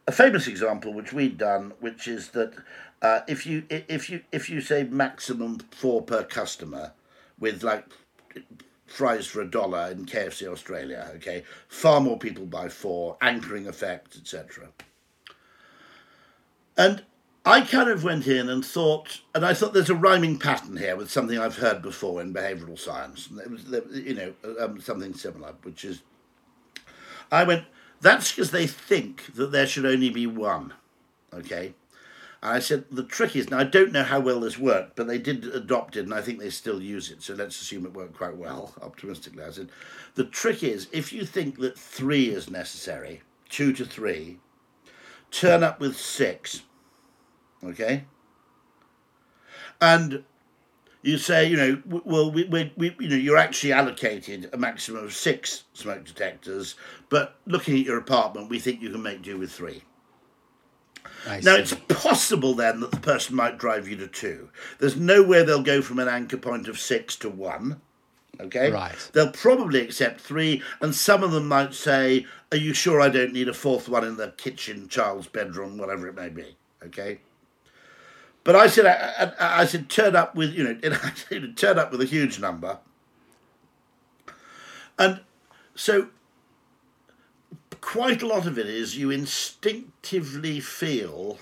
[0.08, 2.54] a famous example which we'd done, which is that
[3.02, 6.94] uh, if you if you if you say maximum four per customer,
[7.40, 7.86] with like
[8.94, 14.16] fries for a dollar in KFC Australia, okay, far more people buy four, anchoring effect,
[14.16, 14.68] etc.
[16.78, 17.04] And
[17.44, 20.96] I kind of went in and thought, and I thought there's a rhyming pattern here
[20.96, 23.30] with something I've heard before in behavioural science.
[23.92, 26.04] You know, um, something similar, which is,
[27.32, 27.66] I went,
[28.00, 30.74] that's because they think that there should only be one,
[31.34, 31.74] okay?
[32.46, 35.18] I said, the trick is, now I don't know how well this worked, but they
[35.18, 38.18] did adopt it and I think they still use it, so let's assume it worked
[38.18, 39.44] quite well, optimistically.
[39.44, 39.70] I said,
[40.16, 44.40] the trick is, if you think that three is necessary, two to three,
[45.32, 46.64] turn up with six
[47.64, 48.06] Okay?
[49.80, 50.24] And
[51.02, 55.04] you say, you know, well, we, we, we, you know, you're actually allocated a maximum
[55.04, 56.76] of six smoke detectors,
[57.10, 59.84] but looking at your apartment, we think you can make do with three.
[61.26, 64.50] Now, it's possible then that the person might drive you to two.
[64.80, 67.82] There's nowhere they'll go from an anchor point of six to one.
[68.40, 68.72] Okay?
[68.72, 68.96] Right.
[69.14, 73.34] They'll probably accept three, and some of them might say, Are you sure I don't
[73.34, 76.58] need a fourth one in the kitchen, child's bedroom, whatever it may be?
[76.84, 77.20] Okay?
[78.44, 80.76] But I said, I, I, I said, turn up with, you know,
[81.56, 82.80] turn up with a huge number.
[85.00, 85.22] And
[85.76, 86.10] so
[87.84, 89.12] quite a lot of it is you
[90.04, 91.40] instinctively feel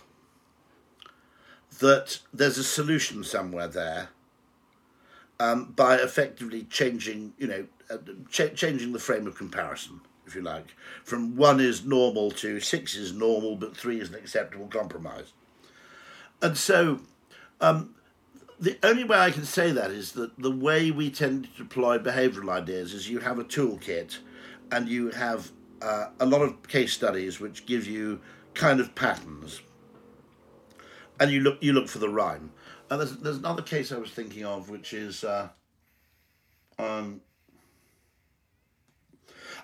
[1.80, 4.10] that there's a solution somewhere there
[5.40, 7.98] um, by effectively changing, you know, uh,
[8.30, 10.76] ch- changing the frame of comparison, if you like.
[11.04, 15.34] From one is normal to six is normal, but three is an acceptable compromise.
[16.42, 17.00] And so,
[17.60, 17.96] um,
[18.60, 21.98] the only way I can say that is that the way we tend to deploy
[21.98, 24.20] behavioural ideas is you have a toolkit
[24.72, 25.52] and you have
[25.82, 28.22] uh, a lot of case studies which give you
[28.54, 29.62] kind of patterns,
[31.20, 32.52] and you look you look for the rhyme.
[32.90, 35.48] And there's there's another case I was thinking of, which is, uh,
[36.78, 37.22] um,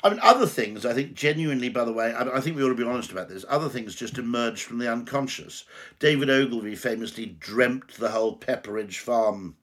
[0.03, 0.85] I mean, other things.
[0.85, 3.27] I think genuinely, by the way, I, I think we ought to be honest about
[3.27, 3.43] this.
[3.49, 5.65] Other things just emerge from the unconscious.
[5.99, 9.57] David Ogilvy famously dreamt the whole Pepperidge Farm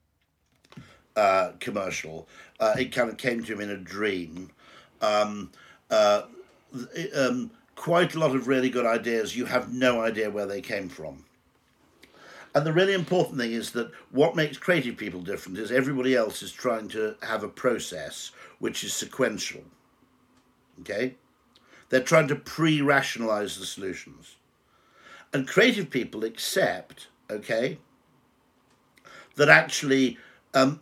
[1.15, 2.27] uh, commercial.
[2.59, 4.51] Uh, it kind of came to him in a dream.
[5.01, 5.51] Um,
[5.89, 6.23] uh,
[7.15, 9.35] um, quite a lot of really good ideas.
[9.35, 11.25] You have no idea where they came from.
[12.53, 16.41] And the really important thing is that what makes creative people different is everybody else
[16.41, 19.61] is trying to have a process which is sequential.
[20.79, 21.15] Okay?
[21.89, 24.37] They're trying to pre rationalize the solutions.
[25.33, 27.77] And creative people accept, okay,
[29.35, 30.17] that actually
[30.53, 30.79] um,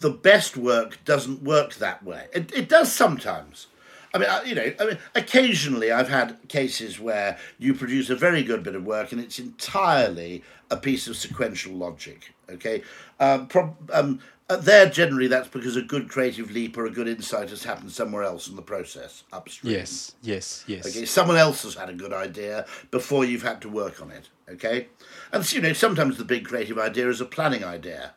[0.00, 2.26] the best work doesn't work that way.
[2.32, 3.68] It, it does sometimes.
[4.14, 8.44] I mean, you know, I mean, occasionally I've had cases where you produce a very
[8.44, 12.32] good bit of work and it's entirely a piece of sequential logic.
[12.48, 12.82] Okay,
[13.18, 13.48] um,
[13.92, 17.64] um, uh, there generally that's because a good creative leap or a good insight has
[17.64, 19.72] happened somewhere else in the process upstream.
[19.72, 20.86] Yes, yes, yes.
[20.86, 24.28] Okay, someone else has had a good idea before you've had to work on it.
[24.48, 24.88] Okay,
[25.32, 28.12] and so, you know sometimes the big creative idea is a planning idea.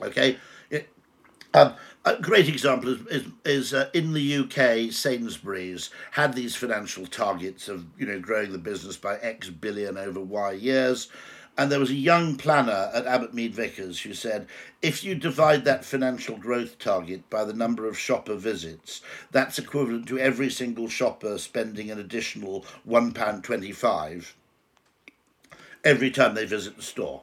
[0.00, 0.38] Okay,
[0.70, 0.88] it,
[1.54, 1.74] um,
[2.04, 7.68] a great example is is, is uh, in the UK, Sainsbury's had these financial targets
[7.68, 11.08] of you know growing the business by X billion over Y years.
[11.56, 14.48] And there was a young planner at Abbott Mead Vickers who said,
[14.82, 20.08] if you divide that financial growth target by the number of shopper visits, that's equivalent
[20.08, 24.32] to every single shopper spending an additional £1.25
[25.84, 27.22] every time they visit the store.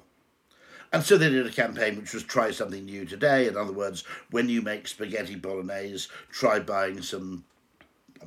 [0.94, 3.48] And so they did a campaign which was try something new today.
[3.48, 7.46] In other words, when you make spaghetti bolognese, try buying some.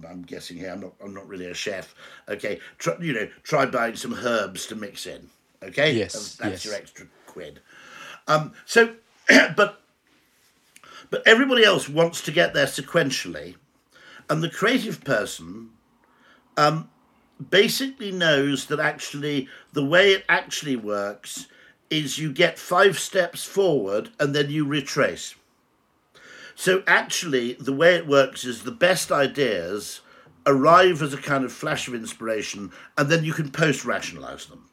[0.08, 0.72] I'm guessing here.
[0.72, 0.94] I'm not.
[1.02, 1.94] I'm not really a chef.
[2.28, 5.28] Okay, try, you know, try buying some herbs to mix in.
[5.62, 6.64] Okay, yes, that's, yes.
[6.64, 7.60] your extra quid.
[8.26, 8.94] Um, so,
[9.56, 9.80] but
[11.10, 13.56] but everybody else wants to get there sequentially,
[14.30, 15.70] and the creative person
[16.56, 16.88] um,
[17.50, 21.46] basically knows that actually the way it actually works
[21.90, 25.34] is you get five steps forward and then you retrace.
[26.54, 30.00] So actually, the way it works is the best ideas
[30.46, 34.68] arrive as a kind of flash of inspiration and then you can post rationalize them.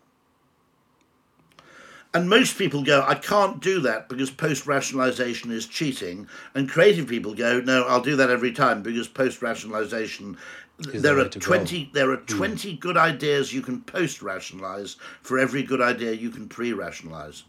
[2.14, 6.28] And most people go, I can't do that because post rationalization is cheating.
[6.53, 10.38] And creative people go, no, I'll do that every time because post rationalization
[10.80, 11.91] there are 20 go.
[11.93, 12.38] there are hmm.
[12.38, 12.80] 20 mm.
[12.80, 17.43] good ideas you can post rationalize for every good idea you can pre rationalize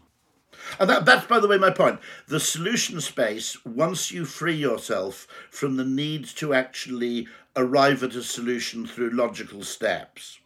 [0.79, 5.27] and that, that's by the way my point the solution space once you free yourself
[5.49, 10.39] from the need to actually arrive at a solution through logical steps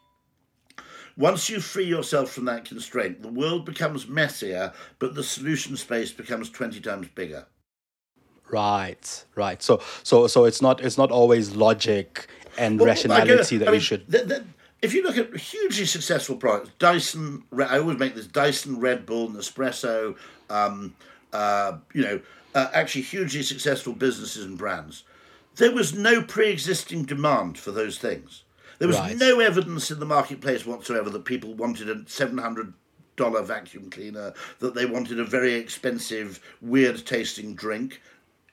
[1.18, 6.12] once you free yourself from that constraint the world becomes messier but the solution space
[6.12, 7.46] becomes 20 times bigger
[8.50, 12.28] right right so so so it's not it's not always logic
[12.58, 14.10] and well, rationality that I mean, should.
[14.10, 14.46] The, the,
[14.82, 19.30] if you look at hugely successful products, Dyson, I always make this Dyson, Red Bull,
[19.30, 20.16] Nespresso,
[20.50, 20.96] um,
[21.34, 22.22] uh, you know,
[22.54, 25.04] uh, actually hugely successful businesses and brands.
[25.56, 28.44] There was no pre existing demand for those things.
[28.80, 29.18] There was right.
[29.18, 32.74] no evidence in the marketplace whatsoever that people wanted a $700
[33.46, 38.02] vacuum cleaner, that they wanted a very expensive, weird tasting drink.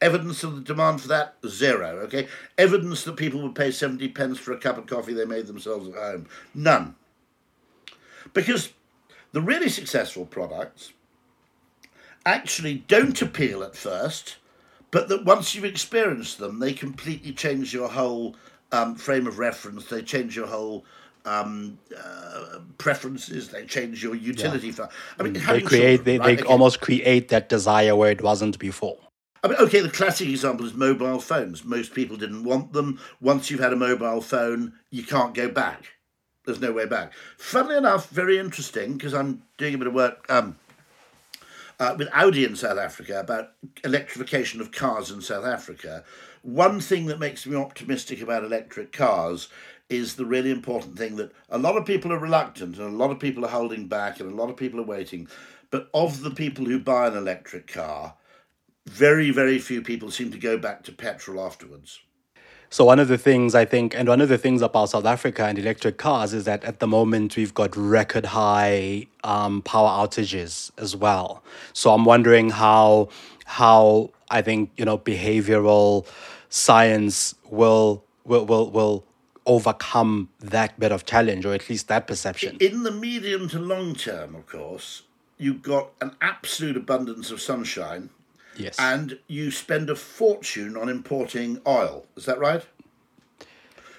[0.04, 2.00] Evidence of the demand for that, zero.
[2.00, 2.28] Okay.
[2.58, 5.88] Evidence that people would pay 70 pence for a cup of coffee they made themselves
[5.88, 6.94] at home, none.
[8.34, 8.74] Because
[9.32, 10.92] the really successful products
[12.26, 14.36] actually don't appeal at first,
[14.90, 18.36] but that once you've experienced them, they completely change your whole
[18.72, 20.84] um, frame of reference, they change your whole
[21.24, 23.48] um, uh, preferences.
[23.48, 24.66] They change your utility.
[24.66, 24.72] Yeah.
[24.74, 24.88] For,
[25.18, 26.04] I mean, they create.
[26.04, 26.36] They, right?
[26.36, 28.98] they almost create that desire where it wasn't before.
[29.44, 31.66] I mean, okay, the classic example is mobile phones.
[31.66, 32.98] Most people didn't want them.
[33.20, 35.84] Once you've had a mobile phone, you can't go back.
[36.46, 37.12] There's no way back.
[37.36, 40.56] Funnily enough, very interesting because I'm doing a bit of work um,
[41.78, 43.50] uh, with Audi in South Africa about
[43.84, 46.04] electrification of cars in South Africa.
[46.40, 49.48] One thing that makes me optimistic about electric cars
[49.90, 53.10] is the really important thing that a lot of people are reluctant and a lot
[53.10, 55.28] of people are holding back and a lot of people are waiting.
[55.70, 58.14] But of the people who buy an electric car,
[58.86, 62.00] very, very few people seem to go back to petrol afterwards.
[62.70, 65.44] So one of the things I think, and one of the things about South Africa
[65.44, 70.72] and electric cars is that at the moment we've got record high um, power outages
[70.76, 71.42] as well.
[71.72, 73.10] So I'm wondering how
[73.44, 76.06] how I think you know behavioral
[76.48, 79.04] science will will will will
[79.46, 82.56] overcome that bit of challenge, or at least that perception.
[82.60, 85.02] In the medium to long term, of course,
[85.38, 88.10] you've got an absolute abundance of sunshine.
[88.56, 88.76] Yes.
[88.78, 92.06] And you spend a fortune on importing oil.
[92.16, 92.64] Is that right?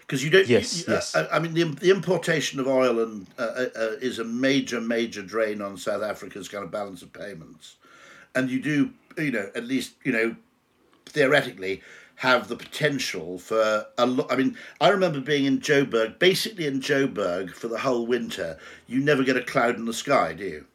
[0.01, 0.47] Because you don't.
[0.47, 1.15] Yes, you- yes.
[1.15, 4.79] I, I mean, the, the importation of oil and uh, uh, uh, is a major,
[4.79, 7.75] major drain on South Africa's kind of balance of payments,
[8.35, 10.35] and you do, you know, at least you know,
[11.07, 11.81] theoretically,
[12.17, 14.31] have the potential for a lot.
[14.31, 18.57] I mean, I remember being in Joburg, basically in Joburg for the whole winter.
[18.87, 20.65] You never get a cloud in the sky, do you?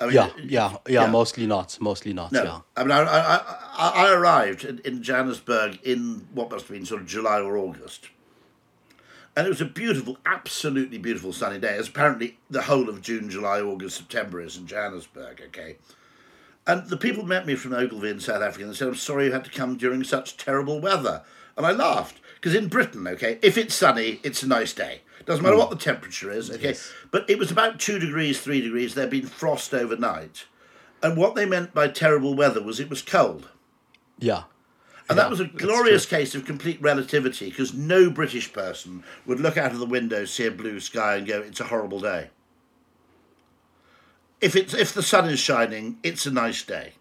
[0.00, 1.06] I mean, yeah, yeah, yeah, yeah.
[1.10, 1.78] Mostly not.
[1.80, 2.32] Mostly not.
[2.32, 2.60] no, Yeah.
[2.76, 3.36] I mean, I, I,
[3.76, 7.56] I, I arrived in, in Johannesburg in what must have been sort of July or
[7.56, 8.08] August.
[9.34, 13.30] And it was a beautiful, absolutely beautiful sunny day, as apparently the whole of June,
[13.30, 15.76] July, August, September is in Johannesburg, okay?
[16.66, 19.32] And the people met me from Ogilvy in South Africa and said, I'm sorry you
[19.32, 21.22] had to come during such terrible weather.
[21.56, 25.00] And I laughed, because in Britain, okay, if it's sunny, it's a nice day.
[25.24, 25.60] Doesn't matter mm.
[25.60, 26.74] what the temperature is, okay?
[27.10, 28.94] But it was about two degrees, three degrees.
[28.94, 30.46] There'd been frost overnight.
[31.02, 33.48] And what they meant by terrible weather was it was cold.
[34.18, 34.44] Yeah.
[35.08, 39.40] And Yeah, that was a glorious case of complete relativity because no British person would
[39.40, 42.30] look out of the window, see a blue sky, and go, "It's a horrible day."
[44.40, 46.94] If it's if the sun is shining, it's a nice day.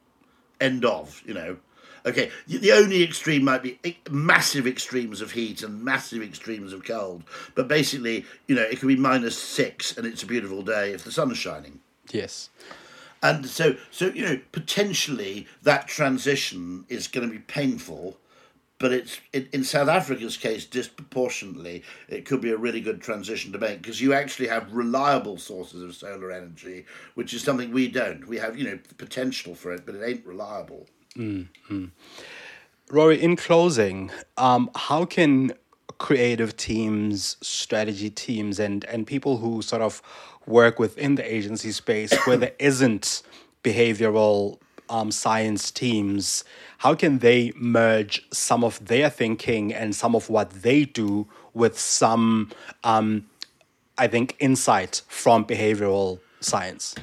[0.60, 1.22] End of.
[1.26, 1.58] You know.
[2.06, 3.80] Okay, the only extreme might be
[4.10, 7.24] massive extremes of heat and massive extremes of cold,
[7.54, 11.04] but basically, you know, it could be minus six and it's a beautiful day if
[11.04, 11.80] the sun is shining.
[12.12, 12.50] Yes.
[13.24, 18.18] And so, so you know, potentially that transition is going to be painful,
[18.80, 21.84] but it's in, in South Africa's case disproportionately.
[22.10, 25.84] It could be a really good transition to make because you actually have reliable sources
[25.84, 28.28] of solar energy, which is something we don't.
[28.28, 30.88] We have you know the potential for it, but it ain't reliable.
[32.90, 35.54] Rory, in closing, um, how can
[35.98, 40.02] creative teams, strategy teams, and and people who sort of
[40.46, 43.22] work within the agency space where there isn't
[43.64, 44.58] behavioral
[44.90, 46.44] um, science teams,
[46.80, 51.80] how can they merge some of their thinking and some of what they do with
[51.80, 52.52] some,
[52.84, 53.26] um,
[53.98, 56.96] I think, insight from behavioral science?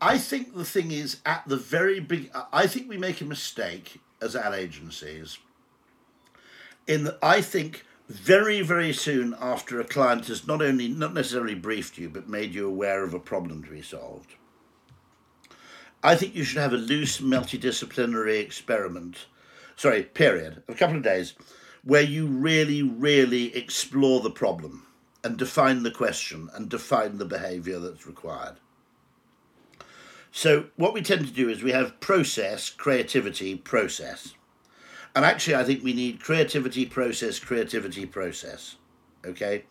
[0.00, 2.30] I think the thing is at the very big.
[2.52, 5.38] I think we make a mistake as ad agencies.
[6.86, 11.54] In that, I think very very soon after a client has not only not necessarily
[11.54, 14.34] briefed you but made you aware of a problem to be solved.
[16.02, 19.26] I think you should have a loose multidisciplinary experiment,
[19.76, 21.34] sorry, period, a couple of days,
[21.84, 24.86] where you really, really explore the problem
[25.22, 28.56] and define the question and define the behaviour that's required.
[30.32, 34.34] So what we tend to do is we have process, creativity, process.
[35.14, 38.76] And actually I think we need creativity, process, creativity, process.
[39.26, 39.64] Okay?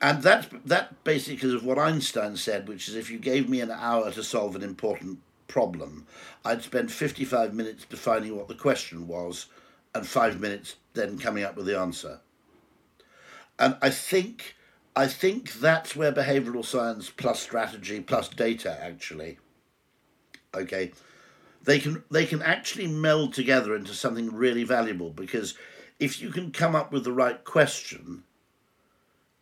[0.00, 3.70] And that's that basically of what Einstein said, which is if you gave me an
[3.70, 6.06] hour to solve an important problem,
[6.44, 9.46] I'd spend 55 minutes defining what the question was
[9.94, 12.20] and 5 minutes then coming up with the answer.
[13.58, 14.54] And I think
[14.94, 19.38] I think that's where behavioral science plus strategy plus data actually
[20.56, 20.92] okay?
[21.62, 25.54] They can they can actually meld together into something really valuable because
[25.98, 28.22] if you can come up with the right question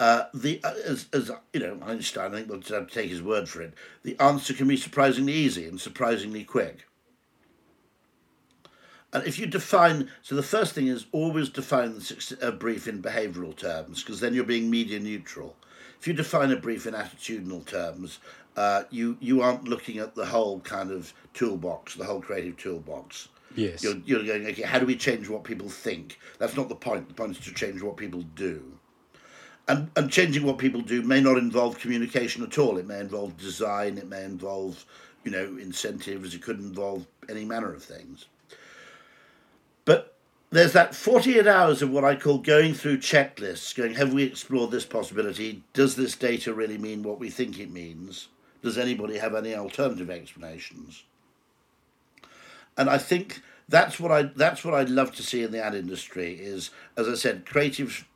[0.01, 3.23] uh, the uh, as, as you know Einstein I think we'll have to take his
[3.23, 6.86] word for it the answer can be surprisingly easy and surprisingly quick.
[9.12, 12.01] And if you define so the first thing is always define
[12.43, 15.57] a brief in behavioral terms because then you're being media neutral.
[16.01, 18.19] If you define a brief in attitudinal terms
[18.56, 23.28] uh, you you aren't looking at the whole kind of toolbox the whole creative toolbox
[23.56, 23.85] Yes.
[23.85, 27.09] you're, you're going okay how do we change what people think that's not the point
[27.09, 28.74] the point is to change what people do
[29.68, 32.78] and, and changing what people do may not involve communication at all.
[32.78, 33.98] It may involve design.
[33.98, 34.85] It may involve,
[35.24, 36.35] you know, incentives.
[36.35, 38.26] It could involve any manner of things.
[39.85, 40.16] But
[40.51, 44.70] there's that 48 hours of what I call going through checklists, going, have we explored
[44.70, 45.62] this possibility?
[45.72, 48.28] Does this data really mean what we think it means?
[48.65, 51.03] Does anybody have any alternative explanations?
[52.78, 55.74] And I think that's what I that's what I'd love to see in the ad
[55.74, 58.09] industry is, as I said, creative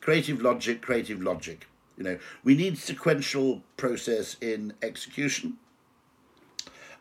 [0.00, 1.66] creative logic, creative logic.
[1.98, 5.58] You know, we need sequential process in execution.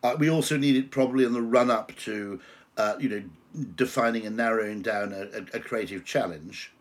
[0.03, 2.41] Uh, we also need it probably in the run up to,
[2.75, 3.23] uh, you know,
[3.73, 6.73] defining and narrowing down a, a, a creative challenge.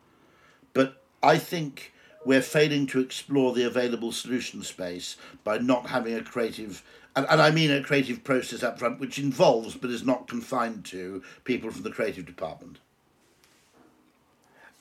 [0.72, 1.92] But I think
[2.24, 6.82] we're failing to explore the available solution space by not having a creative,
[7.16, 10.84] and, and I mean a creative process up front, which involves but is not confined
[10.86, 12.78] to people from the creative department.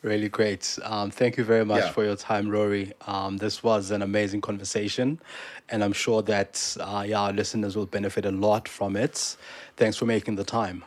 [0.01, 0.79] Really great.
[0.83, 1.91] Um, thank you very much Yeah.
[1.91, 2.93] for your time, Rory.
[3.05, 5.19] Um, this was an amazing conversation,
[5.67, 9.35] and I'm sure that uh, yeah, our listeners will benefit a lot from it.
[9.75, 10.85] Thanks for making the time.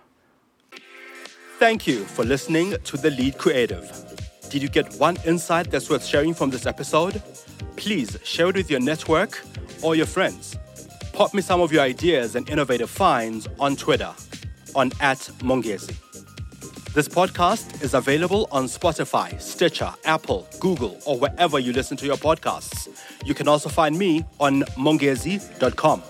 [1.59, 4.32] Thank you for listening to The Lead Creative.
[4.53, 7.23] Did you get one insight that's worth sharing from this episode?
[7.77, 9.43] Please share it with your network
[9.81, 10.59] or your friends.
[11.15, 14.13] Pop me some of your ideas and innovative finds on Twitter
[14.75, 15.97] on at Mongezi.
[16.93, 22.19] This podcast is available on Spotify, Stitcher, Apple, Google, or wherever you listen to your
[22.19, 22.91] podcasts.
[23.25, 26.03] You can also find me on mongezi.com.